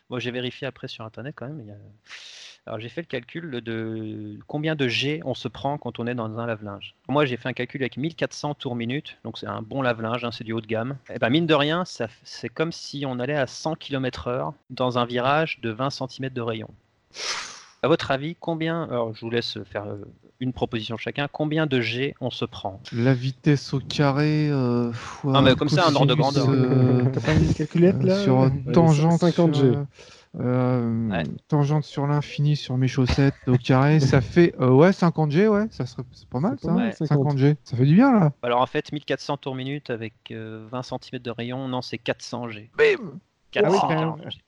Moi, 0.09 0.19
j'ai 0.19 0.31
vérifié 0.31 0.67
après 0.67 0.87
sur 0.87 1.05
internet 1.05 1.33
quand 1.37 1.47
même. 1.47 1.61
il 1.61 1.67
y 1.67 1.71
a- 1.71 1.75
Alors 2.67 2.79
j'ai 2.79 2.89
fait 2.89 3.01
le 3.01 3.07
calcul 3.07 3.61
de 3.61 4.37
combien 4.47 4.75
de 4.75 4.87
G 4.87 5.21
on 5.23 5.33
se 5.35 5.47
prend 5.47 5.77
quand 5.77 5.99
on 5.99 6.07
est 6.07 6.15
dans 6.15 6.37
un 6.39 6.45
lave-linge. 6.45 6.95
Moi, 7.07 7.25
j'ai 7.25 7.37
fait 7.37 7.47
un 7.47 7.53
calcul 7.53 7.81
avec 7.81 7.95
1400 7.95 8.55
tours 8.55 8.75
minute, 8.75 9.17
donc 9.23 9.37
c'est 9.37 9.47
un 9.47 9.61
bon 9.61 9.81
lave-linge, 9.83 10.25
hein, 10.25 10.31
c'est 10.31 10.43
du 10.43 10.51
haut 10.51 10.61
de 10.61 10.67
gamme. 10.67 10.97
Et 11.13 11.19
ben 11.19 11.29
mine 11.29 11.45
de 11.45 11.53
rien, 11.53 11.83
c'est 11.85 12.49
comme 12.49 12.71
si 12.71 13.05
on 13.07 13.19
allait 13.19 13.35
à 13.37 13.47
100 13.47 13.75
km/h 13.75 14.51
dans 14.71 14.97
un 14.97 15.05
virage 15.05 15.59
de 15.61 15.69
20 15.69 15.89
cm 15.91 16.29
de 16.29 16.41
rayon. 16.41 16.69
À 17.85 17.87
votre 17.87 18.09
avis, 18.09 18.35
combien 18.39 18.81
Alors, 18.85 19.13
je 19.13 19.21
vous 19.21 19.29
laisse 19.29 19.59
faire 19.65 19.83
euh, 19.85 19.97
une 20.39 20.53
proposition 20.53 20.97
chacun. 20.97 21.27
Combien 21.31 21.67
de 21.67 21.81
G 21.81 22.15
on 22.19 22.31
se 22.31 22.43
prend? 22.43 22.81
La 22.91 23.13
vitesse 23.13 23.75
au 23.75 23.79
carré. 23.79 24.49
Euh, 24.49 24.91
fois 24.91 25.33
Non, 25.33 25.43
mais 25.43 25.53
comme 25.55 25.69
ça, 25.69 25.87
un 25.87 25.93
ordre 25.93 26.07
de 26.07 26.15
grandeur. 26.15 26.47
euh, 26.49 27.03
T'as 27.13 27.21
pas 27.21 27.33
une 27.33 27.53
calculette 27.53 28.01
là 28.03 28.15
sur 28.23 28.49
tangente 28.73 29.19
50 29.19 29.53
sur, 29.53 29.63
G. 29.63 29.77
euh, 30.39 31.09
Ouais. 31.11 31.23
tangente 31.47 31.83
sur 31.83 32.07
l'infini 32.07 32.55
sur 32.55 32.75
mes 32.75 32.87
chaussettes 32.87 33.35
au 33.45 33.55
carré, 33.55 33.99
ça 33.99 34.19
fait 34.19 34.55
euh, 34.59 34.71
ouais 34.71 34.91
50 34.91 35.29
G, 35.29 35.47
ouais, 35.47 35.67
ça 35.69 35.85
serait 35.85 36.01
c'est 36.11 36.27
pas 36.27 36.39
mal 36.39 36.57
ça. 36.59 36.69
pas 36.69 36.73
mal, 36.73 36.87
hein, 36.89 36.91
50. 36.91 37.07
50 37.07 37.37
G, 37.37 37.55
ça 37.63 37.77
fait 37.77 37.85
du 37.85 37.93
bien 37.93 38.11
là. 38.11 38.31
Alors 38.41 38.61
en 38.61 38.65
fait, 38.65 38.91
1400 38.91 39.37
tours 39.37 39.53
minute 39.53 39.91
avec 39.91 40.15
euh, 40.31 40.65
20 40.71 40.81
cm 40.81 41.21
de 41.21 41.29
rayon, 41.29 41.67
non, 41.67 41.83
c'est 41.83 41.99
400 41.99 42.49
G. 42.49 42.71
Bim 42.75 43.19
400 43.51 43.79
quand 43.87 44.17
même. 44.17 44.31
G. 44.31 44.39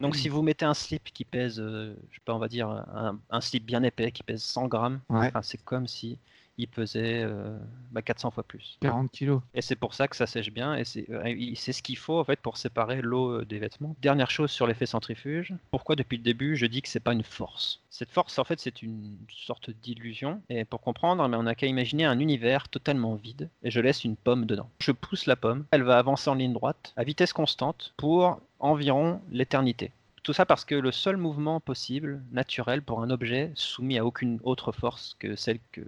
Donc 0.00 0.16
si 0.16 0.28
vous 0.28 0.42
mettez 0.42 0.64
un 0.64 0.74
slip 0.74 1.04
qui 1.12 1.24
pèse, 1.24 1.60
euh, 1.60 1.94
je 2.10 2.16
sais 2.16 2.22
pas, 2.24 2.34
on 2.34 2.38
va 2.38 2.48
dire 2.48 2.68
un, 2.68 3.20
un 3.30 3.40
slip 3.40 3.64
bien 3.64 3.82
épais 3.84 4.10
qui 4.12 4.22
pèse 4.24 4.42
100 4.42 4.66
grammes, 4.66 5.00
Ouais. 5.08 5.28
enfin, 5.28 5.42
c'est 5.42 5.62
comme 5.62 5.86
si 5.86 6.18
il 6.58 6.68
pesait 6.68 7.22
euh, 7.24 7.58
bah, 7.90 8.02
400 8.02 8.30
fois 8.30 8.42
plus. 8.42 8.78
40 8.80 9.10
kilos. 9.10 9.40
Et 9.54 9.62
c'est 9.62 9.76
pour 9.76 9.94
ça 9.94 10.08
que 10.08 10.16
ça 10.16 10.26
sèche 10.26 10.52
bien 10.52 10.74
et 10.74 10.84
c'est 10.84 11.08
euh, 11.10 11.54
ce 11.54 11.82
qu'il 11.82 11.96
faut 11.96 12.18
en 12.18 12.24
fait 12.24 12.40
pour 12.40 12.56
séparer 12.56 13.00
l'eau 13.02 13.40
euh, 13.40 13.44
des 13.44 13.58
vêtements. 13.58 13.96
Dernière 14.00 14.30
chose 14.30 14.50
sur 14.50 14.66
l'effet 14.66 14.86
centrifuge, 14.86 15.54
pourquoi 15.70 15.96
depuis 15.96 16.18
le 16.18 16.22
début 16.22 16.56
je 16.56 16.66
dis 16.66 16.82
que 16.82 16.88
c'est 16.88 17.00
pas 17.00 17.12
une 17.12 17.22
force? 17.22 17.80
Cette 17.90 18.10
force 18.10 18.38
en 18.38 18.44
fait 18.44 18.60
c'est 18.60 18.82
une 18.82 19.16
sorte 19.28 19.70
d'illusion 19.70 20.42
et 20.48 20.64
pour 20.64 20.80
comprendre 20.80 21.26
mais 21.28 21.36
on 21.36 21.44
n'a 21.44 21.54
qu'à 21.54 21.66
imaginer 21.66 22.04
un 22.04 22.18
univers 22.18 22.68
totalement 22.68 23.14
vide 23.14 23.48
et 23.62 23.70
je 23.70 23.80
laisse 23.80 24.04
une 24.04 24.16
pomme 24.16 24.46
dedans. 24.46 24.70
Je 24.80 24.92
pousse 24.92 25.26
la 25.26 25.36
pomme, 25.36 25.64
elle 25.70 25.82
va 25.82 25.98
avancer 25.98 26.28
en 26.30 26.34
ligne 26.34 26.52
droite 26.52 26.92
à 26.96 27.04
vitesse 27.04 27.32
constante 27.32 27.94
pour 27.96 28.40
environ 28.58 29.20
l'éternité. 29.30 29.92
Tout 30.22 30.32
ça 30.32 30.46
parce 30.46 30.64
que 30.64 30.76
le 30.76 30.92
seul 30.92 31.16
mouvement 31.16 31.58
possible, 31.58 32.22
naturel 32.30 32.80
pour 32.82 33.02
un 33.02 33.10
objet 33.10 33.50
soumis 33.56 33.98
à 33.98 34.04
aucune 34.04 34.38
autre 34.44 34.70
force 34.70 35.16
que 35.18 35.34
celle 35.34 35.58
que 35.72 35.82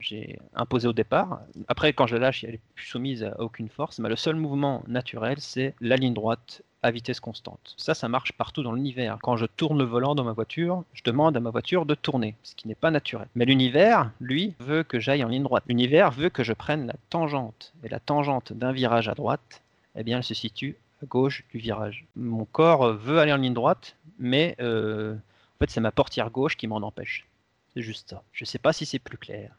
j'ai 0.00 0.38
imposée 0.54 0.88
au 0.88 0.92
départ. 0.92 1.40
Après, 1.68 1.92
quand 1.92 2.06
je 2.06 2.16
la 2.16 2.22
lâche, 2.22 2.44
elle 2.44 2.54
est 2.54 2.60
plus 2.74 2.86
soumise 2.86 3.24
à 3.24 3.40
aucune 3.40 3.68
force. 3.68 3.98
Mais 3.98 4.08
le 4.08 4.16
seul 4.16 4.36
mouvement 4.36 4.82
naturel, 4.86 5.36
c'est 5.40 5.74
la 5.80 5.96
ligne 5.96 6.14
droite 6.14 6.62
à 6.82 6.90
vitesse 6.90 7.20
constante. 7.20 7.74
Ça, 7.76 7.94
ça 7.94 8.08
marche 8.08 8.32
partout 8.32 8.62
dans 8.62 8.72
l'univers. 8.72 9.18
Quand 9.22 9.36
je 9.36 9.46
tourne 9.46 9.78
le 9.78 9.84
volant 9.84 10.14
dans 10.14 10.24
ma 10.24 10.32
voiture, 10.32 10.84
je 10.92 11.02
demande 11.02 11.36
à 11.36 11.40
ma 11.40 11.50
voiture 11.50 11.86
de 11.86 11.94
tourner, 11.94 12.36
ce 12.42 12.54
qui 12.54 12.68
n'est 12.68 12.74
pas 12.74 12.90
naturel. 12.90 13.28
Mais 13.34 13.44
l'univers, 13.44 14.10
lui, 14.20 14.54
veut 14.60 14.82
que 14.82 15.00
j'aille 15.00 15.24
en 15.24 15.28
ligne 15.28 15.42
droite. 15.42 15.64
L'univers 15.66 16.10
veut 16.10 16.28
que 16.28 16.44
je 16.44 16.52
prenne 16.52 16.86
la 16.86 16.94
tangente. 17.10 17.72
Et 17.82 17.88
la 17.88 18.00
tangente 18.00 18.52
d'un 18.52 18.72
virage 18.72 19.08
à 19.08 19.14
droite, 19.14 19.62
eh 19.96 20.04
bien, 20.04 20.18
elle 20.18 20.24
se 20.24 20.34
situe 20.34 20.76
à 21.02 21.06
gauche 21.06 21.44
du 21.52 21.58
virage. 21.58 22.06
Mon 22.14 22.44
corps 22.44 22.92
veut 22.92 23.18
aller 23.18 23.32
en 23.32 23.38
ligne 23.38 23.54
droite, 23.54 23.96
mais 24.18 24.54
euh, 24.60 25.14
en 25.14 25.58
fait, 25.58 25.70
c'est 25.70 25.80
ma 25.80 25.90
portière 25.90 26.30
gauche 26.30 26.56
qui 26.56 26.66
m'en 26.68 26.76
empêche. 26.76 27.26
C'est 27.74 27.82
juste 27.82 28.10
ça. 28.10 28.22
Je 28.32 28.44
sais 28.44 28.58
pas 28.58 28.72
si 28.72 28.86
c'est 28.86 28.98
plus 28.98 29.18
clair. 29.18 29.50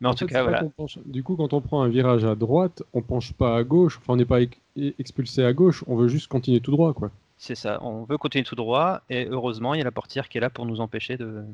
Mais 0.00 0.08
en, 0.08 0.14
tout 0.14 0.26
fait, 0.26 0.34
cas, 0.34 0.42
voilà. 0.42 0.64
penche- 0.76 0.98
Du 1.06 1.22
coup, 1.22 1.36
quand 1.36 1.52
on 1.52 1.60
prend 1.60 1.82
un 1.82 1.88
virage 1.88 2.24
à 2.24 2.34
droite, 2.34 2.82
on 2.92 3.02
penche 3.02 3.32
pas 3.32 3.56
à 3.56 3.64
gauche. 3.64 3.98
Enfin, 3.98 4.14
on 4.14 4.16
n'est 4.16 4.24
pas 4.24 4.40
ex- 4.42 4.56
expulsé 4.98 5.44
à 5.44 5.52
gauche. 5.52 5.84
On 5.86 5.96
veut 5.96 6.08
juste 6.08 6.28
continuer 6.28 6.60
tout 6.60 6.70
droit, 6.70 6.92
quoi. 6.94 7.10
C'est 7.36 7.54
ça. 7.54 7.78
On 7.82 8.04
veut 8.04 8.18
continuer 8.18 8.44
tout 8.44 8.56
droit 8.56 9.02
et 9.10 9.26
heureusement, 9.30 9.74
il 9.74 9.78
y 9.78 9.80
a 9.80 9.84
la 9.84 9.90
portière 9.92 10.28
qui 10.28 10.38
est 10.38 10.40
là 10.40 10.50
pour 10.50 10.66
nous 10.66 10.80
empêcher 10.80 11.16
de, 11.16 11.44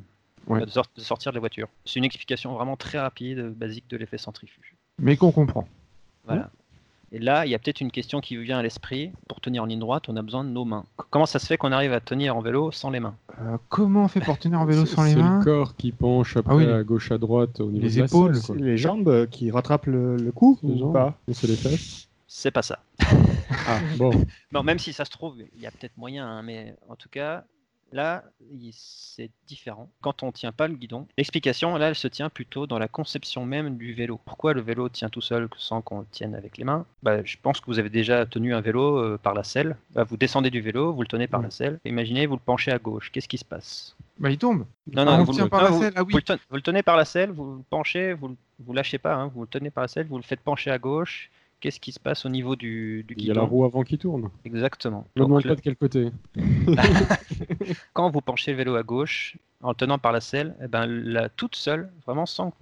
Ouais. 0.46 0.60
de, 0.64 0.70
sort- 0.70 0.86
de 0.96 1.00
sortir 1.00 1.32
de 1.32 1.36
la 1.36 1.40
voiture. 1.40 1.68
C'est 1.84 1.98
une 1.98 2.04
explication 2.04 2.54
vraiment 2.54 2.76
très 2.76 2.98
rapide, 2.98 3.40
basique 3.56 3.88
de 3.88 3.96
l'effet 3.96 4.18
centrifuge. 4.18 4.74
Mais 4.98 5.16
qu'on 5.16 5.32
comprend. 5.32 5.66
Voilà. 6.24 6.50
Et 7.12 7.18
là, 7.18 7.46
il 7.46 7.50
y 7.50 7.54
a 7.54 7.58
peut-être 7.58 7.80
une 7.80 7.90
question 7.92 8.20
qui 8.20 8.36
vous 8.36 8.42
vient 8.42 8.58
à 8.58 8.62
l'esprit. 8.62 9.12
Pour 9.28 9.40
tenir 9.40 9.62
en 9.62 9.66
ligne 9.66 9.78
droite, 9.78 10.08
on 10.08 10.16
a 10.16 10.22
besoin 10.22 10.44
de 10.44 10.48
nos 10.50 10.64
mains. 10.64 10.84
C- 10.98 11.04
Comment 11.10 11.26
ça 11.26 11.38
se 11.38 11.46
fait 11.46 11.56
qu'on 11.56 11.70
arrive 11.72 11.92
à 11.92 12.00
tenir 12.00 12.36
en 12.36 12.40
vélo 12.40 12.72
sans 12.72 12.90
les 12.90 13.00
mains? 13.00 13.14
Euh, 13.40 13.56
comment 13.68 14.04
on 14.04 14.08
fait 14.08 14.20
pour 14.20 14.38
tenir 14.38 14.60
en 14.60 14.64
vélo 14.64 14.84
C'est- 14.86 14.96
sans 14.96 15.04
les 15.04 15.10
C'est 15.10 15.20
main 15.20 15.38
le 15.38 15.44
corps 15.44 15.76
qui 15.76 15.92
penche 15.92 16.36
après 16.36 16.52
Ah 16.52 16.56
oui. 16.56 16.72
à 16.72 16.82
gauche 16.82 17.12
à 17.12 17.18
droite 17.18 17.60
au 17.60 17.70
niveau 17.70 17.86
Les 17.86 17.94
de 17.94 17.98
la 18.00 18.06
épaules, 18.06 18.34
selle, 18.34 18.42
quoi. 18.42 18.56
Les 18.56 18.76
jambes 18.76 19.08
euh, 19.08 19.26
qui 19.26 19.50
rattrapent 19.50 19.86
le, 19.86 20.16
le 20.16 20.32
cou 20.32 20.58
ou 20.62 20.92
pas? 20.92 21.14
C'est 21.32 21.46
les 21.46 21.56
fesses. 21.56 22.08
C'est 22.26 22.50
pas 22.50 22.62
ça. 22.62 22.80
Ah, 23.66 23.78
bon. 23.96 24.10
Même 24.62 24.78
si 24.78 24.92
ça 24.92 25.04
se 25.04 25.10
trouve, 25.10 25.36
il 25.54 25.60
y 25.62 25.66
a 25.66 25.70
peut-être 25.70 25.96
moyen, 25.96 26.26
hein, 26.26 26.42
mais 26.42 26.74
en 26.88 26.96
tout 26.96 27.08
cas, 27.08 27.44
là, 27.92 28.24
c'est 28.72 29.30
différent. 29.46 29.88
Quand 30.00 30.22
on 30.22 30.32
tient 30.32 30.52
pas 30.52 30.68
le 30.68 30.74
guidon, 30.74 31.06
l'explication, 31.16 31.76
là, 31.76 31.88
elle 31.88 31.94
se 31.94 32.08
tient 32.08 32.28
plutôt 32.28 32.66
dans 32.66 32.78
la 32.78 32.88
conception 32.88 33.44
même 33.46 33.76
du 33.76 33.92
vélo. 33.94 34.18
Pourquoi 34.24 34.52
le 34.52 34.60
vélo 34.60 34.88
tient 34.88 35.08
tout 35.08 35.20
seul 35.20 35.48
sans 35.56 35.80
qu'on 35.82 36.00
le 36.00 36.06
tienne 36.10 36.34
avec 36.34 36.58
les 36.58 36.64
mains? 36.64 36.86
Bah, 37.02 37.22
Je 37.24 37.36
pense 37.40 37.60
que 37.60 37.66
vous 37.66 37.78
avez 37.78 37.90
déjà 37.90 38.26
tenu 38.26 38.54
un 38.54 38.60
vélo 38.60 38.98
euh, 38.98 39.18
par 39.22 39.34
la 39.34 39.44
selle. 39.44 39.76
Bah, 39.94 40.04
vous 40.04 40.16
descendez 40.16 40.50
du 40.50 40.60
vélo, 40.60 40.92
vous 40.92 41.02
le 41.02 41.08
tenez 41.08 41.26
par 41.26 41.42
la 41.42 41.50
selle. 41.50 41.78
Imaginez, 41.84 42.26
vous 42.26 42.34
le 42.34 42.40
penchez 42.44 42.72
à 42.72 42.78
gauche. 42.78 43.10
Qu'est-ce 43.12 43.28
qui 43.28 43.38
se 43.38 43.44
passe? 43.44 43.96
Bah, 44.18 44.30
il 44.30 44.38
tombe. 44.38 44.64
Non, 44.92 45.04
Ah, 45.06 45.18
on 45.20 45.24
vous, 45.24 45.38
le- 45.38 45.48
par 45.48 45.62
la 45.62 45.70
vous- 45.70 45.82
selle, 45.82 45.94
oui. 46.06 46.14
vous 46.50 46.56
le 46.56 46.62
tenez, 46.62 46.82
par 46.82 46.96
la 46.96 47.04
selle, 47.04 47.30
vous 47.30 47.56
le 47.56 47.62
penchez, 47.70 48.12
vous 48.12 48.28
le 48.28 48.36
vous 48.60 48.72
lâchez 48.72 48.98
pas, 48.98 49.14
hein, 49.16 49.30
vous 49.34 49.40
le 49.42 49.48
tenez 49.48 49.70
par 49.70 49.82
la 49.82 49.88
selle, 49.88 50.06
vous 50.06 50.16
le 50.16 50.22
faites 50.22 50.38
pencher 50.40 50.70
à 50.70 50.78
gauche. 50.78 51.28
Qu'est-ce 51.58 51.80
qui 51.80 51.90
se 51.92 51.98
passe 51.98 52.24
au 52.24 52.28
niveau 52.28 52.54
du, 52.56 53.04
du 53.08 53.14
Il 53.16 53.24
y 53.26 53.30
a 53.30 53.34
la 53.34 53.40
guidon? 53.40 53.50
roue 53.52 53.64
avant 53.64 53.82
qui 53.82 53.96
tourne. 53.98 54.28
Exactement. 54.44 55.06
Ne 55.16 55.22
demande 55.24 55.42
le- 55.42 55.48
pas 55.50 55.54
de 55.56 55.60
quel 55.62 55.76
côté? 55.76 56.10
quand 57.92 58.10
vous 58.10 58.20
penchez 58.20 58.52
le 58.52 58.56
vélo 58.58 58.76
à 58.76 58.82
gauche, 58.82 59.36
en 59.62 59.70
le 59.70 59.74
tenant 59.74 59.98
par 59.98 60.12
la 60.12 60.20
selle, 60.20 60.54
eh 60.62 60.68
ben, 60.68 60.86
la, 60.86 61.28
toute 61.30 61.56
seule, 61.56 61.90
vraiment 62.06 62.26
sans 62.26 62.52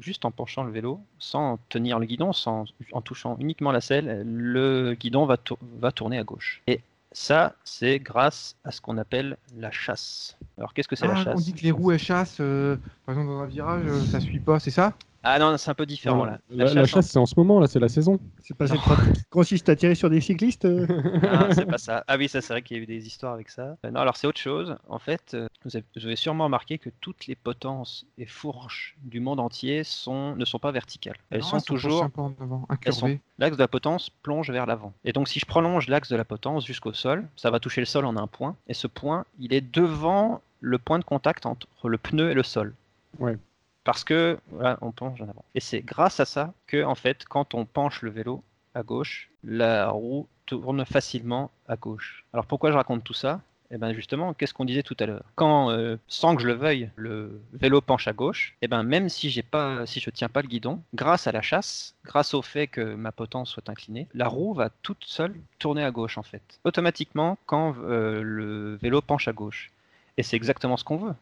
juste 0.00 0.24
en 0.24 0.30
penchant 0.30 0.64
le 0.64 0.70
vélo, 0.72 1.00
sans 1.18 1.58
tenir 1.70 1.98
le 1.98 2.04
guidon, 2.06 2.32
sans, 2.32 2.64
en 2.92 3.00
touchant 3.00 3.36
uniquement 3.40 3.72
la 3.72 3.80
selle, 3.80 4.22
le 4.26 4.94
guidon 4.94 5.24
va, 5.24 5.36
va 5.78 5.92
tourner 5.92 6.18
à 6.18 6.24
gauche. 6.24 6.60
Et 6.66 6.80
ça, 7.12 7.54
c'est 7.64 7.98
grâce 7.98 8.56
à 8.64 8.70
ce 8.70 8.80
qu'on 8.80 8.98
appelle 8.98 9.36
la 9.56 9.70
chasse. 9.70 10.36
Alors, 10.58 10.74
qu'est-ce 10.74 10.88
que 10.88 10.96
c'est 10.96 11.06
la 11.06 11.14
Ah, 11.16 11.24
chasse? 11.24 11.36
on 11.36 11.40
dit 11.40 11.54
que 11.54 11.62
les 11.62 11.70
roues 11.70 11.92
elles 11.92 11.98
chassent, 11.98 12.38
euh, 12.40 12.76
par 13.06 13.14
exemple 13.14 13.28
dans 13.30 13.40
un 13.40 13.46
virage, 13.46 13.84
euh, 13.86 14.00
ça 14.00 14.20
suit 14.20 14.40
pas, 14.40 14.60
c'est 14.60 14.70
ça? 14.70 14.92
Ah 15.24 15.38
non, 15.38 15.56
c'est 15.56 15.70
un 15.70 15.74
peu 15.74 15.86
différent 15.86 16.16
Non, 16.16 16.24
là. 16.24 16.38
la, 16.50 16.74
la 16.74 16.84
chasse, 16.84 17.08
c'est 17.10 17.18
en 17.18 17.26
ce 17.26 17.34
moment, 17.36 17.60
là, 17.60 17.66
c'est 17.68 17.78
la 17.78 17.88
saison. 17.88 18.18
C'est 18.42 18.56
pas 18.56 18.66
cette 18.66 18.80
pratique 18.80 19.12
qui 19.14 19.24
consiste 19.30 19.68
à 19.68 19.76
tirer 19.76 19.94
sur 19.94 20.10
des 20.10 20.20
cyclistes 20.20 20.64
euh 20.64 20.86
Ah, 21.22 21.48
c'est 21.54 21.64
pas 21.66 21.78
ça. 21.78 22.02
Ah 22.08 22.16
oui, 22.16 22.28
ça 22.28 22.40
c'est 22.40 22.52
vrai 22.52 22.62
qu'il 22.62 22.76
y 22.76 22.80
a 22.80 22.82
eu 22.82 22.86
des 22.86 23.06
histoires 23.06 23.32
avec 23.34 23.48
ça. 23.48 23.76
Euh, 23.84 23.90
non, 23.90 24.00
alors 24.00 24.16
c'est 24.16 24.26
autre 24.26 24.40
chose. 24.40 24.76
En 24.88 24.98
fait, 24.98 25.34
euh, 25.34 25.46
vous 25.64 25.76
avez, 25.76 25.84
vous 25.96 26.04
avez 26.06 26.16
sûrement 26.16 26.44
remarqué 26.44 26.78
que 26.78 26.90
toutes 27.00 27.26
les 27.28 27.36
potences 27.36 28.04
et 28.18 28.26
fourches 28.26 28.96
du 29.02 29.20
monde 29.20 29.38
entier 29.38 29.84
sont, 29.84 30.34
ne 30.34 30.44
sont 30.44 30.58
pas 30.58 30.72
verticales. 30.72 31.16
Elles 31.30 31.40
Non, 31.40 31.46
sont 31.46 31.56
elles 31.58 31.62
toujours 31.64 32.02
un 32.04 32.10
peu 32.10 32.20
en 32.22 32.34
avant, 32.40 32.66
elles 32.84 32.92
sont- 32.92 33.06
incurvées. 33.06 33.20
L'axe 33.38 33.56
de 33.56 33.62
la 33.62 33.68
potence 33.68 34.10
plonge 34.22 34.50
vers 34.50 34.66
l'avant. 34.66 34.92
Et 35.04 35.12
donc 35.12 35.28
si 35.28 35.38
je 35.38 35.46
prolonge 35.46 35.88
l'axe 35.88 36.08
de 36.08 36.16
la 36.16 36.24
potence 36.24 36.66
jusqu'au 36.66 36.92
sol, 36.92 37.26
ça 37.36 37.50
va 37.50 37.60
toucher 37.60 37.80
le 37.80 37.86
sol 37.86 38.04
en 38.06 38.16
un 38.16 38.26
point. 38.26 38.56
Et 38.66 38.74
ce 38.74 38.86
point, 38.88 39.24
il 39.38 39.52
est 39.54 39.60
devant 39.60 40.40
le 40.60 40.78
point 40.78 40.98
de 40.98 41.04
contact 41.04 41.46
entre 41.46 41.88
le 41.88 41.98
pneu 41.98 42.30
et 42.30 42.34
le 42.34 42.42
sol. 42.42 42.74
Ouais. 43.18 43.36
Parce 43.84 44.04
que 44.04 44.38
voilà, 44.50 44.78
on 44.80 44.92
penche 44.92 45.20
en 45.20 45.28
avant. 45.28 45.44
Et 45.54 45.60
c'est 45.60 45.80
grâce 45.80 46.20
à 46.20 46.24
ça 46.24 46.54
que 46.66 46.84
en 46.84 46.94
fait, 46.94 47.24
quand 47.24 47.54
on 47.54 47.64
penche 47.64 48.02
le 48.02 48.10
vélo 48.10 48.42
à 48.74 48.82
gauche, 48.82 49.30
la 49.44 49.90
roue 49.90 50.28
tourne 50.46 50.84
facilement 50.84 51.50
à 51.66 51.76
gauche. 51.76 52.24
Alors 52.32 52.46
pourquoi 52.46 52.70
je 52.70 52.76
raconte 52.76 53.04
tout 53.04 53.14
ça? 53.14 53.40
Eh 53.74 53.78
ben 53.78 53.94
justement, 53.94 54.34
qu'est-ce 54.34 54.52
qu'on 54.52 54.66
disait 54.66 54.82
tout 54.82 54.96
à 55.00 55.06
l'heure? 55.06 55.24
Quand, 55.34 55.70
euh, 55.70 55.96
sans 56.06 56.36
que 56.36 56.42
je 56.42 56.46
le 56.46 56.52
veuille, 56.52 56.90
le 56.94 57.40
vélo 57.54 57.80
penche 57.80 58.06
à 58.06 58.12
gauche, 58.12 58.54
eh 58.60 58.68
ben 58.68 58.82
même 58.82 59.08
si 59.08 59.30
j'ai 59.30 59.42
pas, 59.42 59.86
si 59.86 59.98
je 59.98 60.10
tiens 60.10 60.28
pas 60.28 60.42
le 60.42 60.48
guidon, 60.48 60.82
grâce 60.92 61.26
à 61.26 61.32
la 61.32 61.40
chasse, 61.40 61.94
grâce 62.04 62.34
au 62.34 62.42
fait 62.42 62.66
que 62.66 62.94
ma 62.94 63.12
potence 63.12 63.48
soit 63.48 63.70
inclinée, 63.70 64.08
la 64.12 64.28
roue 64.28 64.52
va 64.52 64.68
toute 64.82 65.04
seule 65.04 65.34
tourner 65.58 65.84
à 65.84 65.90
gauche 65.90 66.18
en 66.18 66.22
fait, 66.22 66.60
automatiquement 66.64 67.38
quand 67.46 67.74
euh, 67.78 68.20
le 68.22 68.76
vélo 68.76 69.00
penche 69.00 69.26
à 69.26 69.32
gauche. 69.32 69.70
Et 70.18 70.22
c'est 70.22 70.36
exactement 70.36 70.76
ce 70.76 70.84
qu'on 70.84 70.98
veut. 70.98 71.14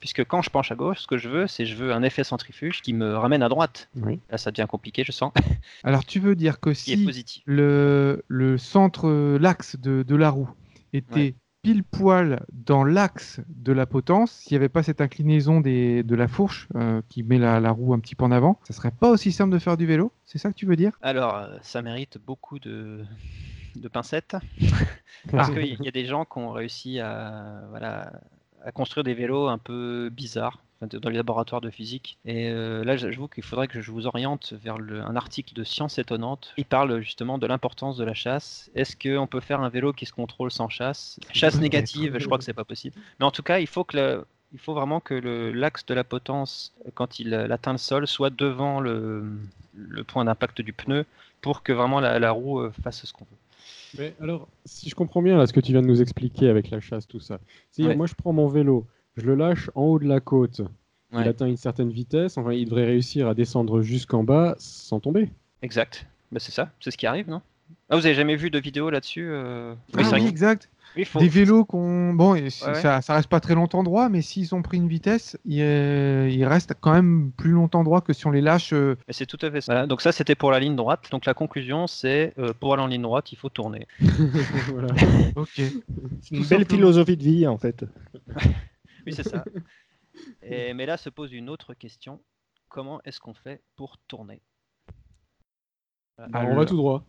Puisque 0.00 0.24
quand 0.24 0.42
je 0.42 0.50
penche 0.50 0.70
à 0.70 0.74
gauche, 0.76 1.00
ce 1.00 1.06
que 1.06 1.18
je 1.18 1.28
veux, 1.28 1.46
c'est 1.46 1.66
je 1.66 1.74
veux 1.74 1.92
un 1.92 2.02
effet 2.02 2.24
centrifuge 2.24 2.82
qui 2.82 2.92
me 2.92 3.16
ramène 3.16 3.42
à 3.42 3.48
droite. 3.48 3.88
Oui. 3.96 4.20
Là, 4.30 4.38
ça 4.38 4.50
devient 4.50 4.66
compliqué, 4.68 5.02
je 5.04 5.12
sens, 5.12 5.32
Alors 5.84 6.04
tu 6.04 6.20
veux 6.20 6.36
dire 6.36 6.60
que 6.60 6.72
si 6.74 7.04
positif. 7.04 7.42
le, 7.46 8.24
le 8.28 8.58
centre, 8.58 9.08
euh, 9.08 9.38
l'axe 9.38 9.76
de, 9.76 10.02
de 10.02 10.16
la 10.16 10.30
roue 10.30 10.50
était 10.92 11.14
Ouais. 11.14 11.34
pile 11.62 11.82
poil 11.82 12.44
dans 12.52 12.84
l'axe 12.84 13.40
de 13.48 13.72
la 13.72 13.84
potence, 13.86 14.30
s'il 14.30 14.54
n'y 14.54 14.58
avait 14.58 14.68
pas 14.68 14.84
cette 14.84 15.00
inclinaison 15.00 15.60
des, 15.60 16.04
de 16.04 16.14
la 16.14 16.28
fourche 16.28 16.68
euh, 16.76 17.02
qui 17.08 17.24
met 17.24 17.38
la, 17.38 17.58
la 17.58 17.72
roue 17.72 17.92
un 17.92 17.98
petit 17.98 18.14
peu 18.14 18.24
en 18.24 18.30
avant, 18.30 18.60
ça 18.62 18.72
serait 18.72 18.92
pas 18.92 19.10
aussi 19.10 19.32
simple 19.32 19.52
de 19.52 19.58
faire 19.58 19.76
du 19.76 19.84
vélo 19.86 20.12
C'est 20.24 20.38
ça 20.38 20.50
que 20.50 20.54
tu 20.54 20.66
veux 20.66 20.76
dire? 20.76 20.92
Alors, 21.02 21.34
euh, 21.34 21.56
ça 21.62 21.82
mérite 21.82 22.18
beaucoup 22.24 22.60
de, 22.60 23.04
de 23.74 23.88
pincettes. 23.88 24.36
Parce 25.32 25.50
Ah. 25.50 25.52
qu'il 25.52 25.84
y 25.84 25.88
a 25.88 25.90
des 25.90 26.06
gens 26.06 26.24
qui 26.24 26.38
ont 26.38 26.52
réussi 26.52 27.00
à, 27.00 27.62
voilà, 27.70 28.12
à 28.64 28.72
construire 28.72 29.04
des 29.04 29.14
vélos 29.14 29.48
un 29.48 29.58
peu 29.58 30.10
bizarres 30.10 30.58
dans 30.80 31.08
les 31.10 31.16
laboratoires 31.16 31.60
de 31.60 31.70
physique. 31.70 32.18
Et 32.24 32.50
euh, 32.50 32.84
là, 32.84 32.96
j'avoue 32.96 33.26
qu'il 33.26 33.42
faudrait 33.42 33.66
que 33.66 33.80
je 33.80 33.90
vous 33.90 34.06
oriente 34.06 34.54
vers 34.62 34.78
le- 34.78 35.00
un 35.02 35.16
article 35.16 35.52
de 35.54 35.64
Science 35.64 35.98
étonnante. 35.98 36.54
Il 36.56 36.64
parle 36.66 37.00
justement 37.00 37.36
de 37.38 37.46
l'importance 37.48 37.96
de 37.96 38.04
la 38.04 38.14
chasse. 38.14 38.70
Est-ce 38.76 38.94
qu'on 38.96 39.26
peut 39.26 39.40
faire 39.40 39.60
un 39.60 39.68
vélo 39.68 39.92
qui 39.92 40.06
se 40.06 40.12
contrôle 40.12 40.52
sans 40.52 40.68
chasse? 40.68 41.18
Chasse 41.32 41.60
négative, 41.60 42.18
je 42.18 42.26
crois 42.26 42.38
que 42.38 42.44
c'est 42.44 42.52
pas 42.52 42.64
possible. 42.64 42.94
Mais 43.18 43.26
en 43.26 43.32
tout 43.32 43.42
cas, 43.42 43.58
il 43.58 43.66
faut 43.66 43.82
que 43.84 43.96
le- 43.96 44.26
il 44.52 44.58
faut 44.58 44.72
vraiment 44.72 45.00
que 45.00 45.14
l'axe 45.14 45.84
de 45.84 45.94
la 45.94 46.04
potence, 46.04 46.72
quand 46.94 47.18
il, 47.18 47.34
euh, 47.34 47.50
atteint 47.50 47.72
le 47.72 47.78
sol, 47.78 48.06
soit 48.06 48.30
devant 48.30 48.80
le, 48.80 49.24
le 49.74 50.04
point 50.04 50.24
d'impact 50.24 50.62
du 50.62 50.72
pneu 50.72 51.04
pour 51.40 51.62
que 51.62 51.72
vraiment 51.72 52.00
la, 52.00 52.18
la 52.18 52.30
roue 52.30 52.60
euh, 52.60 52.72
fasse 52.82 53.04
ce 53.04 53.12
qu'on 53.12 53.24
veut. 53.24 53.36
Mais 53.96 54.14
alors, 54.20 54.48
si 54.64 54.88
je 54.88 54.94
comprends 54.94 55.22
bien 55.22 55.36
là, 55.38 55.46
ce 55.46 55.52
que 55.52 55.60
tu 55.60 55.72
viens 55.72 55.82
de 55.82 55.86
nous 55.86 56.02
expliquer 56.02 56.48
avec 56.48 56.70
la 56.70 56.80
chasse, 56.80 57.06
tout 57.06 57.20
ça, 57.20 57.38
Ouais. 57.78 57.94
moi 57.96 58.06
je 58.06 58.14
prends 58.14 58.32
mon 58.32 58.48
vélo, 58.48 58.86
je 59.16 59.24
le 59.26 59.34
lâche 59.34 59.70
en 59.74 59.84
haut 59.84 59.98
de 59.98 60.06
la 60.06 60.20
côte, 60.20 60.60
Ouais. 61.12 61.22
il 61.22 61.28
atteint 61.28 61.46
une 61.46 61.56
certaine 61.56 61.90
vitesse, 61.90 62.36
enfin 62.36 62.52
il 62.52 62.66
devrait 62.66 62.84
réussir 62.84 63.28
à 63.28 63.34
descendre 63.34 63.80
jusqu'en 63.80 64.24
bas 64.24 64.54
sans 64.58 65.00
tomber. 65.00 65.30
Exact. 65.62 66.06
Bah, 66.30 66.38
c'est 66.40 66.52
ça, 66.52 66.70
c'est 66.80 66.90
ce 66.90 66.98
qui 66.98 67.06
arrive, 67.06 67.30
non? 67.30 67.40
Ah, 67.88 67.96
vous 67.96 68.04
avez 68.04 68.14
jamais 68.14 68.36
vu 68.36 68.50
de 68.50 68.58
vidéo 68.58 68.90
là-dessus 68.90 69.28
euh 69.30 69.74
Ah 69.96 70.10
oui, 70.12 70.26
exact. 70.26 70.68
Oui, 70.96 71.04
faut- 71.04 71.18
Des 71.20 71.28
vélos 71.28 71.64
qu'on. 71.64 72.12
Bon, 72.14 72.32
Ouais. 72.32 72.50
Ça, 72.50 73.00
ça 73.02 73.14
reste 73.14 73.28
pas 73.28 73.40
très 73.40 73.54
longtemps 73.54 73.82
droit, 73.82 74.08
mais 74.08 74.20
s'ils 74.22 74.54
ont 74.54 74.62
pris 74.62 74.76
une 74.78 74.88
vitesse, 74.88 75.38
ils, 75.44 75.60
euh, 75.62 76.28
ils 76.30 76.44
restent 76.44 76.74
quand 76.80 76.92
même 76.92 77.30
plus 77.36 77.50
longtemps 77.50 77.84
droit 77.84 78.00
que 78.00 78.12
si 78.12 78.26
on 78.26 78.30
les 78.30 78.40
lâche. 78.40 78.72
euh, 78.72 78.96
c'est 79.08 79.26
tout 79.26 79.38
à 79.42 79.50
fait 79.50 79.60
ça. 79.60 79.72
Voilà, 79.72 79.86
donc 79.86 80.00
ça, 80.00 80.12
c'était 80.12 80.34
pour 80.34 80.50
la 80.50 80.58
ligne 80.60 80.76
droite. 80.76 81.08
Donc 81.10 81.24
la 81.26 81.34
conclusion, 81.34 81.86
c'est 81.86 82.34
euh, 82.38 82.52
pour 82.58 82.74
aller 82.74 82.82
en 82.82 82.86
ligne 82.86 83.02
droite, 83.02 83.30
il 83.32 83.36
faut 83.36 83.48
tourner. 83.50 83.86
Voilà. 84.72 84.88
Ok. 85.36 85.50
C'est 85.54 85.64
une 85.66 85.80
Tout 85.80 86.32
belle 86.32 86.44
simplement. 86.44 86.64
philosophie 86.68 87.16
de 87.16 87.22
vie, 87.24 87.46
en 87.46 87.58
fait. 87.58 87.84
Oui, 89.06 89.12
c'est 89.14 89.22
ça. 89.28 89.44
Et, 90.42 90.74
mais 90.74 90.84
là 90.84 90.96
se 90.96 91.08
pose 91.08 91.32
une 91.32 91.48
autre 91.48 91.72
question. 91.74 92.20
Comment 92.68 93.00
est-ce 93.04 93.20
qu'on 93.20 93.32
fait 93.34 93.62
pour 93.76 93.96
tourner? 94.08 94.42
Alors, 96.32 96.50
on 96.50 96.56
va 96.56 96.66
tout 96.66 96.76
droit. 96.76 97.04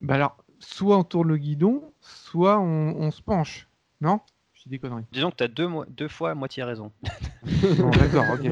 Bah 0.00 0.14
alors, 0.16 0.36
soit 0.60 0.96
on 0.98 1.04
tourne 1.04 1.28
le 1.28 1.36
guidon, 1.36 1.92
soit 2.00 2.58
on, 2.58 2.94
on 2.96 3.10
se 3.10 3.22
penche. 3.22 3.68
Non? 4.00 4.20
Je 4.54 4.62
dis 4.64 4.68
des 4.70 4.78
conneries. 4.78 5.04
Disons 5.12 5.30
que 5.30 5.36
tu 5.36 5.44
as 5.44 5.48
deux, 5.48 5.68
mo- 5.68 5.84
deux 5.86 6.08
fois 6.08 6.34
moitié 6.34 6.62
raison. 6.64 6.90
Bon, 7.78 7.90
D'accord, 7.90 8.26
ok. 8.34 8.46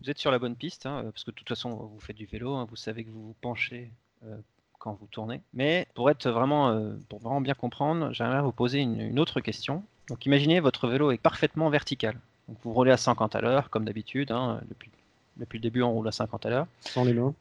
Vous 0.00 0.10
êtes 0.10 0.18
sur 0.18 0.30
la 0.30 0.38
bonne 0.38 0.56
piste, 0.56 0.86
hein, 0.86 1.02
parce 1.12 1.24
que 1.24 1.30
de 1.30 1.36
toute 1.36 1.48
façon, 1.48 1.70
vous 1.74 2.00
faites 2.00 2.16
du 2.16 2.26
vélo, 2.26 2.54
hein, 2.54 2.66
vous 2.68 2.76
savez 2.76 3.04
que 3.04 3.10
vous 3.10 3.22
vous 3.28 3.36
penchez 3.40 3.90
euh, 4.24 4.36
quand 4.78 4.96
vous 5.00 5.06
tournez. 5.06 5.40
Mais 5.54 5.86
pour 5.94 6.10
être 6.10 6.28
vraiment, 6.30 6.70
euh, 6.70 6.94
pour 7.08 7.18
vraiment 7.20 7.40
bien 7.40 7.54
comprendre, 7.54 8.12
j'aimerais 8.12 8.42
vous 8.42 8.52
poser 8.52 8.80
une, 8.80 9.00
une 9.00 9.18
autre 9.18 9.40
question. 9.40 9.82
Donc 10.08 10.24
imaginez 10.26 10.60
votre 10.60 10.88
vélo 10.88 11.10
est 11.12 11.18
parfaitement 11.18 11.68
vertical. 11.70 12.18
Donc 12.48 12.56
vous 12.64 12.72
roulez 12.72 12.90
à 12.90 12.96
50 12.96 13.36
à 13.36 13.40
l'heure, 13.40 13.70
comme 13.70 13.84
d'habitude. 13.84 14.32
hein, 14.32 14.60
depuis, 14.68 14.90
depuis 15.36 15.58
le 15.58 15.62
début, 15.62 15.82
on 15.82 15.92
roule 15.92 16.08
à 16.08 16.12
50 16.12 16.46
à 16.46 16.50
l'heure. 16.50 16.66
Sans 16.80 17.04
les 17.04 17.12
mains. 17.14 17.34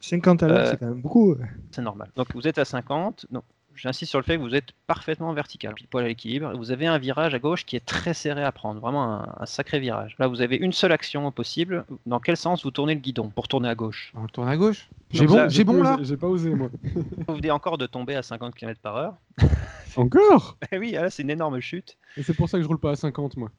50 0.00 0.42
à 0.42 0.48
l'heure, 0.48 0.58
Euh, 0.58 0.70
c'est 0.70 0.76
quand 0.78 0.86
même 0.86 1.00
beaucoup. 1.00 1.36
C'est 1.70 1.82
normal. 1.82 2.08
Donc 2.16 2.28
vous 2.34 2.46
êtes 2.46 2.58
à 2.58 2.64
50. 2.64 3.26
Donc, 3.30 3.44
J'insiste 3.80 4.10
sur 4.10 4.18
le 4.18 4.24
fait 4.24 4.36
que 4.38 4.42
vous 4.42 4.56
êtes 4.56 4.72
parfaitement 4.88 5.32
vertical, 5.32 5.72
pile 5.72 5.86
poil 5.86 6.04
à 6.04 6.08
l'équilibre. 6.08 6.52
Vous 6.56 6.72
avez 6.72 6.88
un 6.88 6.98
virage 6.98 7.32
à 7.32 7.38
gauche 7.38 7.64
qui 7.64 7.76
est 7.76 7.86
très 7.86 8.12
serré 8.12 8.42
à 8.42 8.50
prendre, 8.50 8.80
vraiment 8.80 9.04
un, 9.04 9.32
un 9.38 9.46
sacré 9.46 9.78
virage. 9.78 10.16
Là, 10.18 10.26
vous 10.26 10.40
avez 10.40 10.56
une 10.56 10.72
seule 10.72 10.90
action 10.90 11.30
possible. 11.30 11.84
Dans 12.04 12.18
quel 12.18 12.36
sens 12.36 12.64
vous 12.64 12.72
tournez 12.72 12.94
le 12.94 13.00
guidon 13.00 13.28
pour 13.30 13.46
tourner 13.46 13.68
à 13.68 13.76
gauche? 13.76 14.12
On 14.16 14.26
tourne 14.26 14.48
à 14.48 14.56
gauche. 14.56 14.88
J'ai 15.12 15.26
bon, 15.28 15.36
là, 15.36 15.48
j'ai 15.48 15.62
bon 15.62 15.80
là 15.80 15.96
J'ai- 16.02 16.16
pas 16.16 16.26
osé 16.26 16.52
moi. 16.56 16.70
Vous 17.28 17.34
venez 17.36 17.52
encore 17.52 17.78
de 17.78 17.86
tomber 17.86 18.16
à 18.16 18.24
50 18.24 18.52
km 18.56 18.80
par 18.80 18.96
heure. 18.96 19.14
Encore? 19.96 20.56
Eh 20.72 20.78
oui, 20.78 20.90
là, 20.90 21.08
c'est 21.08 21.22
une 21.22 21.30
énorme 21.30 21.60
chute. 21.60 21.96
Et 22.16 22.24
c'est 22.24 22.34
pour 22.34 22.48
ça 22.48 22.58
que 22.58 22.64
je 22.64 22.68
roule 22.68 22.80
pas 22.80 22.90
à 22.90 22.96
50 22.96 23.36
moi. 23.36 23.50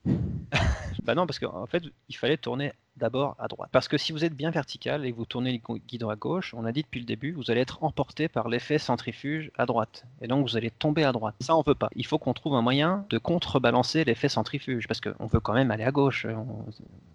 Bah 1.03 1.15
non, 1.15 1.25
parce 1.27 1.39
qu'en 1.39 1.65
fait, 1.65 1.83
il 2.09 2.15
fallait 2.17 2.35
tourner 2.37 2.73
d'abord 2.99 3.35
à 3.39 3.47
droite. 3.47 3.69
Parce 3.71 3.87
que 3.87 3.97
si 3.97 4.11
vous 4.11 4.23
êtes 4.23 4.35
bien 4.35 4.51
vertical 4.51 5.05
et 5.05 5.11
que 5.11 5.17
vous 5.17 5.25
tournez 5.25 5.51
le 5.51 5.77
guidon 5.87 6.09
à 6.09 6.15
gauche, 6.15 6.53
on 6.55 6.65
a 6.65 6.71
dit 6.71 6.83
depuis 6.83 6.99
le 6.99 7.05
début, 7.05 7.31
vous 7.31 7.49
allez 7.49 7.61
être 7.61 7.83
emporté 7.83 8.27
par 8.27 8.49
l'effet 8.49 8.77
centrifuge 8.77 9.51
à 9.57 9.65
droite. 9.65 10.05
Et 10.21 10.27
donc 10.27 10.47
vous 10.47 10.57
allez 10.57 10.69
tomber 10.69 11.03
à 11.03 11.11
droite. 11.11 11.35
Ça, 11.41 11.55
on 11.55 11.61
veut 11.63 11.75
pas. 11.75 11.89
Il 11.95 12.05
faut 12.05 12.17
qu'on 12.19 12.33
trouve 12.33 12.55
un 12.55 12.61
moyen 12.61 13.05
de 13.09 13.17
contrebalancer 13.17 14.03
l'effet 14.03 14.29
centrifuge. 14.29 14.87
Parce 14.87 15.01
qu'on 15.01 15.25
veut 15.27 15.39
quand 15.39 15.53
même 15.53 15.71
aller 15.71 15.83
à 15.85 15.91
gauche. 15.91 16.25
On- 16.29 16.65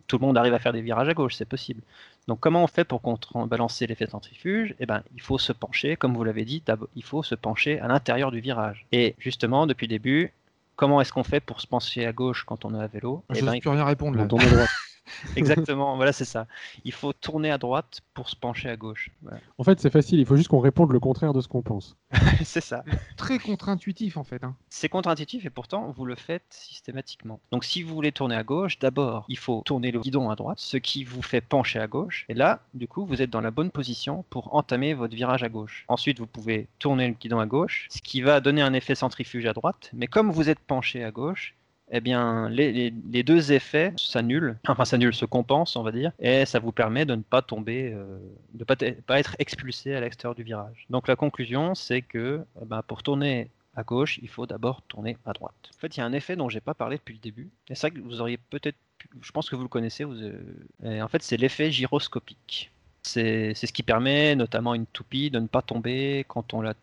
Tout 0.06 0.18
le 0.18 0.26
monde 0.26 0.36
arrive 0.36 0.52
à 0.54 0.58
faire 0.58 0.72
des 0.74 0.82
virages 0.82 1.08
à 1.08 1.14
gauche, 1.14 1.34
c'est 1.34 1.44
possible. 1.48 1.80
Donc 2.28 2.38
comment 2.40 2.62
on 2.62 2.66
fait 2.66 2.84
pour 2.84 3.00
contrebalancer 3.00 3.86
l'effet 3.86 4.06
centrifuge? 4.06 4.74
Eh 4.80 4.86
ben, 4.86 5.02
il 5.14 5.20
faut 5.22 5.38
se 5.38 5.52
pencher, 5.52 5.96
comme 5.96 6.14
vous 6.14 6.24
l'avez 6.24 6.44
dit, 6.44 6.62
il 6.94 7.02
faut 7.04 7.22
se 7.22 7.34
pencher 7.34 7.80
à 7.80 7.88
l'intérieur 7.88 8.30
du 8.30 8.40
virage. 8.40 8.86
Et 8.92 9.14
justement, 9.18 9.66
depuis 9.66 9.86
le 9.86 9.90
début, 9.90 10.32
comment 10.76 11.00
est-ce 11.00 11.12
qu'on 11.12 11.24
fait 11.24 11.40
pour 11.40 11.60
se 11.60 11.66
pencher 11.66 12.04
à 12.06 12.12
gauche 12.12 12.44
quand 12.44 12.64
on 12.64 12.74
est 12.74 12.82
à 12.82 12.86
vélo? 12.86 13.24
Eh 13.30 13.36
Je 13.36 13.40
ben, 13.40 13.46
n'ose 13.46 13.56
il 13.56 13.60
plus 13.60 13.70
rien 13.70 13.84
répondre 13.84 14.16
là. 14.18 14.24
On 14.24 14.28
tourne 14.28 14.42
à 14.42 14.50
droite. 14.50 14.68
Exactement, 15.37 15.96
voilà, 15.96 16.12
c'est 16.12 16.24
ça. 16.24 16.46
Il 16.85 16.92
faut 16.92 17.12
tourner 17.12 17.50
à 17.50 17.59
droite 17.59 18.00
pour 18.14 18.29
se 18.29 18.37
pencher 18.37 18.68
à 18.68 18.77
gauche. 18.77 19.11
Voilà. 19.22 19.38
En 19.59 19.64
fait, 19.64 19.81
c'est 19.81 19.90
facile, 19.90 20.18
il 20.20 20.27
faut 20.27 20.37
juste 20.37 20.48
qu'on 20.48 20.61
réponde 20.61 20.92
le 20.92 21.00
contraire 21.00 21.33
de 21.33 21.40
ce 21.40 21.48
qu'on 21.48 21.62
pense. 21.62 21.96
c'est 22.44 22.61
ça. 22.61 22.85
Très 23.16 23.38
contre-intuitif 23.38 24.16
en 24.16 24.24
fait. 24.24 24.42
hein. 24.44 24.55
C'est 24.68 24.88
contre-intuitif 24.88 25.44
et 25.44 25.50
pourtant 25.50 25.92
vous 25.96 26.05
le 26.05 26.14
faites 26.14 26.44
systématiquement. 26.50 27.40
Donc 27.50 27.64
si 27.64 27.83
vous 27.83 27.94
voulez 27.94 28.12
tourner 28.12 28.37
à 28.37 28.42
gauche, 28.42 28.79
d'abord 28.79 29.24
il 29.29 29.38
faut 29.38 29.62
tourner 29.64 29.90
le 29.90 30.00
guidon 30.00 30.31
à 30.31 30.37
droite, 30.37 30.59
ce 30.59 30.77
qui 30.77 31.05
vous 31.05 31.22
fait 31.22 31.40
pencher 31.40 31.79
à 31.79 31.87
gauche. 31.87 32.24
Et 32.29 32.35
là, 32.35 32.61
du 32.74 32.88
coup, 32.88 33.05
vous 33.07 33.22
êtes 33.22 33.31
dans 33.31 33.40
la 33.40 33.50
bonne 33.50 33.70
position 33.70 34.24
pour 34.31 34.55
entamer 34.55 34.94
votre 34.94 35.14
virage 35.14 35.42
à 35.42 35.48
gauche. 35.48 35.85
Ensuite, 35.88 36.18
vous 36.18 36.27
pouvez 36.27 36.68
tourner 36.79 37.09
le 37.09 37.14
guidon 37.14 37.38
à 37.40 37.46
gauche, 37.46 37.88
ce 37.90 38.00
qui 38.03 38.20
va 38.22 38.40
donner 38.40 38.62
un 38.62 38.72
effet 38.74 38.94
centrifuge 38.94 39.46
à 39.46 39.53
droite. 39.53 39.90
Mais 39.92 40.07
comme 40.07 40.31
vous 40.31 40.48
êtes 40.48 40.59
penché 40.61 41.03
à 41.05 41.11
gauche, 41.11 41.55
eh 41.90 42.00
bien, 42.00 42.48
les, 42.48 42.90
deux 42.90 43.52
effets 43.52 43.92
s'annulent, 43.96 44.56
enfin 44.66 44.84
s'annulent, 44.84 45.14
se 45.14 45.26
compensent, 45.26 45.76
on 45.76 45.82
va 45.82 45.92
dire, 45.92 46.12
et 46.18 46.46
ça 46.46 46.58
vous 46.58 46.72
permet 46.72 47.04
de 47.04 47.14
ne 47.14 47.22
pas 47.22 47.42
tomber, 47.42 47.92
euh, 47.92 48.18
de 48.54 48.64
ne 48.64 49.00
pas, 49.00 49.18
être 49.18 49.36
expulsé 49.38 49.94
à 49.94 50.00
l'extérieur 50.00 50.34
du 50.34 50.42
virage. 50.42 50.86
Donc 50.90 51.08
la 51.08 51.16
conclusion, 51.16 51.74
c'est 51.74 52.02
que 52.02 52.44
eh 52.60 52.64
ben, 52.64 52.82
pour 52.82 53.02
tourner 53.02 53.50
à 53.76 53.82
gauche, 53.82 54.18
il 54.22 54.28
faut 54.28 54.46
d'abord 54.46 54.82
tourner 54.82 55.16
à 55.26 55.32
droite. 55.32 55.54
En 55.76 55.78
fait, 55.78 55.96
il 55.96 56.00
y 56.00 56.02
a 56.02 56.06
un 56.06 56.12
effet 56.12 56.36
dont 56.36 56.48
j'ai 56.48 56.60
pas 56.60 56.74
parlé 56.74 56.96
depuis 56.96 57.14
le 57.14 57.20
début. 57.20 57.50
Et 57.68 57.74
vrai 57.74 57.90
que 57.90 58.00
vous 58.00 58.20
auriez 58.20 58.38
peut-être, 58.38 58.78
je 59.20 59.32
pense 59.32 59.50
que 59.50 59.56
vous 59.56 59.62
le 59.62 59.68
connaissez. 59.68 60.04
Euh, 60.04 61.00
en 61.00 61.08
fait, 61.08 61.22
c'est 61.22 61.36
l'effet 61.36 61.70
gyroscopique. 61.70 62.70
C'est 63.02 63.54
ce 63.54 63.72
qui 63.72 63.82
permet, 63.82 64.34
notamment 64.34 64.72
à 64.72 64.76
une 64.76 64.86
toupie, 64.86 65.30
de 65.30 65.38
ne 65.38 65.46
pas 65.46 65.60
tomber 65.60 66.24
quand 66.26 66.54
on 66.54 66.62
la 66.62 66.74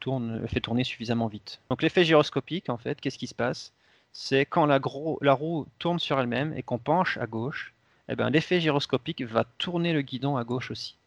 fait 0.48 0.60
tourner 0.60 0.84
suffisamment 0.84 1.28
vite. 1.28 1.60
Donc 1.72 1.82
l'effet 1.82 2.04
gyroscopique, 2.04 2.70
en 2.70 2.78
fait, 2.78 3.02
qu'est-ce 3.02 3.18
qui 3.18 3.26
se 3.26 3.34
passe? 3.34 3.74
C'est 4.14 4.46
quand 4.46 4.66
la, 4.66 4.80
roue 4.80 5.68
tourne 5.80 6.00
sur 6.00 6.20
elle-même 6.20 6.54
et 6.56 6.64
qu'on 6.64 6.78
penche 6.78 7.18
à 7.18 7.28
gauche, 7.28 7.74
eh 8.10 8.16
ben, 8.16 8.30
l'effet 8.30 8.60
gyroscopique 8.60 9.22
va 9.22 9.46
tourner 9.58 9.94
le 9.94 10.02
guidon 10.02 10.38
à 10.38 10.44
gauche 10.44 10.72
aussi 10.72 10.98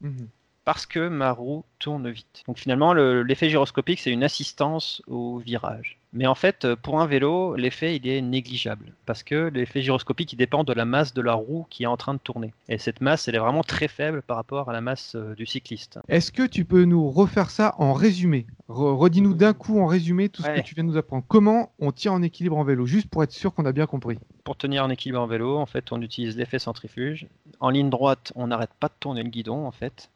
Mhm. 0.00 0.28
Parce 0.64 0.86
que 0.86 1.08
ma 1.08 1.32
roue 1.32 1.64
tourne 1.78 2.08
vite. 2.10 2.44
Donc 2.46 2.58
finalement, 2.58 2.92
le- 2.92 3.22
l'effet 3.22 3.48
gyroscopique, 3.50 3.98
c'est 4.00 4.12
une 4.12 4.22
assistance 4.24 5.02
au 5.08 5.38
virage. 5.38 5.98
Mais 6.14 6.26
en 6.26 6.34
fait, 6.34 6.66
euh, 6.66 6.76
pour 6.76 7.00
un 7.00 7.06
vélo, 7.06 7.56
l'effet, 7.56 7.96
il 7.96 8.06
est 8.06 8.20
négligeable. 8.20 8.92
Parce 9.06 9.22
que 9.22 9.50
l'effet 9.52 9.80
gyroscopique, 9.80 10.32
il 10.34 10.36
dépend 10.36 10.62
de 10.62 10.72
la 10.74 10.84
masse 10.84 11.14
de 11.14 11.22
la 11.22 11.32
roue 11.32 11.66
qui 11.70 11.84
est 11.84 11.86
en 11.86 11.96
train 11.96 12.12
de 12.12 12.18
tourner. 12.18 12.52
Et 12.68 12.76
cette 12.76 13.00
masse, 13.00 13.28
elle 13.28 13.34
est 13.34 13.38
vraiment 13.38 13.62
très 13.64 13.88
faible 13.88 14.20
par 14.20 14.36
rapport 14.36 14.68
à 14.68 14.74
la 14.74 14.82
masse 14.82 15.14
euh, 15.16 15.34
du 15.34 15.46
cycliste. 15.46 15.98
Est-ce 16.08 16.30
que 16.30 16.46
tu 16.46 16.64
peux 16.66 16.84
nous 16.84 17.10
refaire 17.10 17.48
ça 17.50 17.74
en 17.78 17.94
résumé? 17.94 18.46
Re- 18.68 18.94
Redis-nous 18.94 19.32
d'un 19.34 19.54
coup 19.54 19.80
en 19.80 19.86
résumé 19.86 20.28
tout 20.28 20.42
ce 20.42 20.48
Ouais. 20.48 20.60
que 20.60 20.66
tu 20.66 20.74
viens 20.74 20.84
de 20.84 20.90
nous 20.90 20.98
apprendre. 20.98 21.24
Comment 21.26 21.72
on 21.78 21.92
tient 21.92 22.12
en 22.12 22.22
équilibre 22.22 22.58
en 22.58 22.64
vélo? 22.64 22.84
Juste 22.84 23.08
pour 23.08 23.22
être 23.24 23.32
sûr 23.32 23.54
qu'on 23.54 23.64
a 23.64 23.72
bien 23.72 23.86
compris. 23.86 24.18
Pour 24.44 24.56
tenir 24.56 24.84
en 24.84 24.90
équilibre 24.90 25.20
en 25.20 25.26
vélo, 25.26 25.56
en 25.56 25.66
fait, 25.66 25.92
on 25.92 26.02
utilise 26.02 26.36
l'effet 26.36 26.58
centrifuge. 26.58 27.26
En 27.58 27.70
ligne 27.70 27.88
droite, 27.88 28.32
on 28.36 28.48
n'arrête 28.48 28.70
pas 28.78 28.88
de 28.88 28.94
tourner 29.00 29.22
le 29.22 29.30
guidon, 29.30 29.66
en 29.66 29.72
fait. 29.72 30.10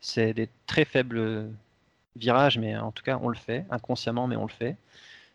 C'est 0.00 0.32
des 0.32 0.48
très 0.66 0.84
faibles 0.84 1.50
virages, 2.16 2.58
mais 2.58 2.76
en 2.76 2.92
tout 2.92 3.02
cas, 3.02 3.18
on 3.22 3.28
le 3.28 3.36
fait, 3.36 3.64
inconsciemment, 3.70 4.26
mais 4.26 4.36
on 4.36 4.46
le 4.46 4.52
fait. 4.52 4.76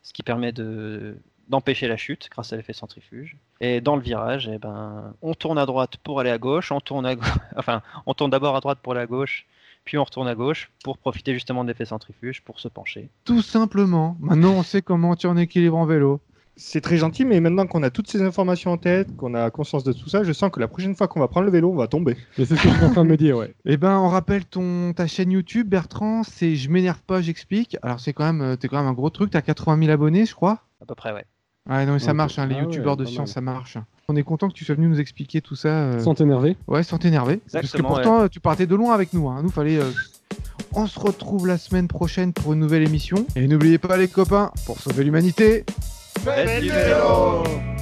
Ce 0.03 0.13
qui 0.13 0.23
permet 0.23 0.51
de 0.51 1.17
d'empêcher 1.49 1.87
la 1.87 1.97
chute 1.97 2.29
grâce 2.31 2.53
à 2.53 2.55
l'effet 2.55 2.73
centrifuge. 2.73 3.37
Et 3.59 3.81
dans 3.81 3.95
le 3.95 4.01
virage, 4.01 4.49
eh 4.51 4.57
ben, 4.57 5.13
on 5.21 5.33
tourne 5.33 5.57
à 5.57 5.65
droite 5.65 5.97
pour 5.97 6.19
aller 6.19 6.29
à 6.29 6.37
gauche, 6.37 6.71
on 6.71 6.79
tourne 6.79 7.05
à 7.05 7.15
enfin, 7.57 7.81
tourne 8.15 8.31
d'abord 8.31 8.55
à 8.55 8.61
droite 8.61 8.79
pour 8.81 8.93
aller 8.93 9.01
à 9.01 9.05
gauche, 9.05 9.45
puis 9.83 9.97
on 9.97 10.03
retourne 10.03 10.27
à 10.27 10.35
gauche 10.35 10.71
pour 10.83 10.97
profiter 10.97 11.33
justement 11.33 11.63
de 11.63 11.69
l'effet 11.69 11.85
centrifuge 11.85 12.41
pour 12.41 12.59
se 12.59 12.67
pencher. 12.67 13.09
Tout 13.25 13.41
simplement. 13.41 14.15
Maintenant, 14.19 14.53
on 14.53 14.63
sait 14.63 14.81
comment 14.81 15.11
on 15.11 15.15
tient 15.15 15.31
en 15.31 15.37
équilibre 15.37 15.77
en 15.77 15.85
vélo. 15.85 16.21
C'est 16.55 16.81
très 16.81 16.97
gentil, 16.97 17.25
mais 17.25 17.39
maintenant 17.39 17.65
qu'on 17.65 17.81
a 17.81 17.89
toutes 17.89 18.09
ces 18.09 18.21
informations 18.21 18.71
en 18.71 18.77
tête, 18.77 19.15
qu'on 19.17 19.33
a 19.33 19.49
conscience 19.49 19.83
de 19.83 19.91
tout 19.91 20.07
ça, 20.07 20.23
je 20.23 20.31
sens 20.33 20.51
que 20.51 20.59
la 20.59 20.67
prochaine 20.67 20.95
fois 20.95 21.07
qu'on 21.07 21.19
va 21.19 21.27
prendre 21.27 21.45
le 21.47 21.51
vélo, 21.51 21.71
on 21.71 21.75
va 21.75 21.87
tomber. 21.87 22.15
Mais 22.37 22.45
c'est 22.45 22.55
ce 22.55 22.61
que 22.61 22.69
je 22.69 22.75
suis 22.75 22.85
en 22.85 22.91
train 22.91 23.03
de 23.03 23.09
me 23.09 23.17
dire, 23.17 23.37
ouais. 23.37 23.53
Eh 23.65 23.75
ben, 23.77 23.97
on 23.97 24.07
rappelle 24.07 24.45
ton 24.45 24.93
ta 24.93 25.07
chaîne 25.07 25.31
YouTube, 25.31 25.67
Bertrand. 25.67 26.21
C'est 26.23 26.55
je 26.55 26.69
m'énerve 26.69 27.01
pas, 27.07 27.21
j'explique. 27.21 27.77
Alors 27.81 27.99
c'est 27.99 28.13
quand 28.13 28.25
même, 28.25 28.41
euh, 28.41 28.55
t'es 28.55 28.67
quand 28.67 28.77
même 28.77 28.85
un 28.87 28.93
gros 28.93 29.09
truc. 29.09 29.31
T'as 29.31 29.41
80 29.41 29.79
000 29.79 29.91
abonnés, 29.91 30.25
je 30.27 30.35
crois. 30.35 30.59
À 30.81 30.85
peu 30.85 30.93
près, 30.93 31.11
ouais. 31.11 31.25
Ouais, 31.69 31.85
non, 31.85 31.93
mais 31.93 31.99
ça 31.99 32.13
marche. 32.13 32.37
hein, 32.37 32.45
les 32.45 32.55
Ah 32.55 32.57
ouais, 32.59 32.63
youtubeurs 32.65 32.97
de 32.97 33.05
science, 33.05 33.31
ça 33.31 33.41
marche. 33.41 33.77
On 34.09 34.15
est 34.17 34.23
content 34.23 34.49
que 34.49 34.53
tu 34.53 34.65
sois 34.65 34.75
venu 34.75 34.87
nous 34.89 34.99
expliquer 34.99 35.41
tout 35.41 35.55
ça. 35.55 35.69
euh, 35.69 35.99
Sans 35.99 36.13
t'énerver. 36.13 36.55
Ouais, 36.67 36.83
sans 36.83 36.97
t'énerver. 36.97 37.39
Parce 37.51 37.71
que 37.71 37.81
pourtant, 37.81 38.21
euh, 38.23 38.27
tu 38.27 38.39
partais 38.41 38.67
de 38.67 38.75
loin 38.75 38.93
avec 38.93 39.13
nous. 39.13 39.27
Hein. 39.29 39.41
Nous, 39.41 39.49
fallait. 39.49 39.77
euh, 39.79 39.89
On 40.75 40.87
se 40.87 40.99
retrouve 40.99 41.47
la 41.47 41.57
semaine 41.57 41.87
prochaine 41.87 42.33
pour 42.33 42.51
une 42.53 42.59
nouvelle 42.59 42.83
émission. 42.83 43.25
Et 43.37 43.47
n'oubliez 43.47 43.77
pas, 43.77 43.95
les 43.95 44.07
copains, 44.09 44.51
pour 44.65 44.77
sauver 44.79 45.03
l'humanité. 45.05 45.63
Faites 46.23 47.72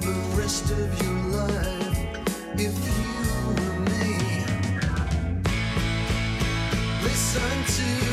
the 0.00 0.40
rest 0.40 0.70
of 0.70 1.02
your 1.02 1.20
life 1.36 1.98
if 2.54 2.74
you 2.86 3.00
me. 3.84 4.44
Listen 7.02 7.64
to 7.76 8.09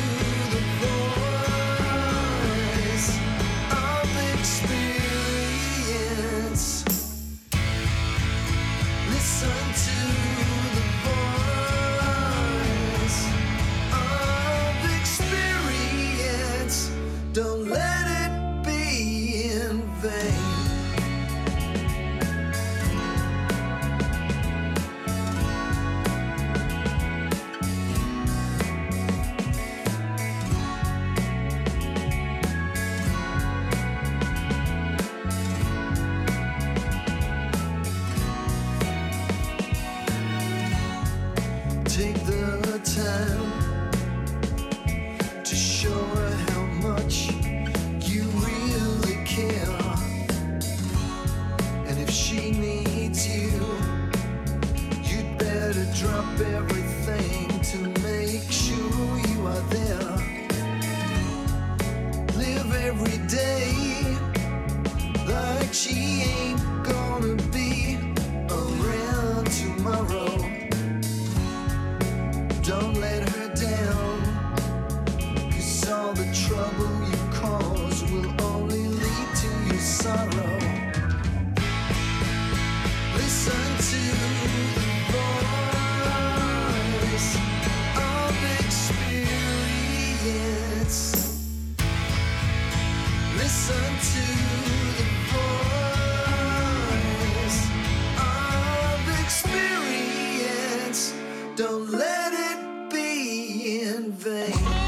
Bye. 104.66 104.87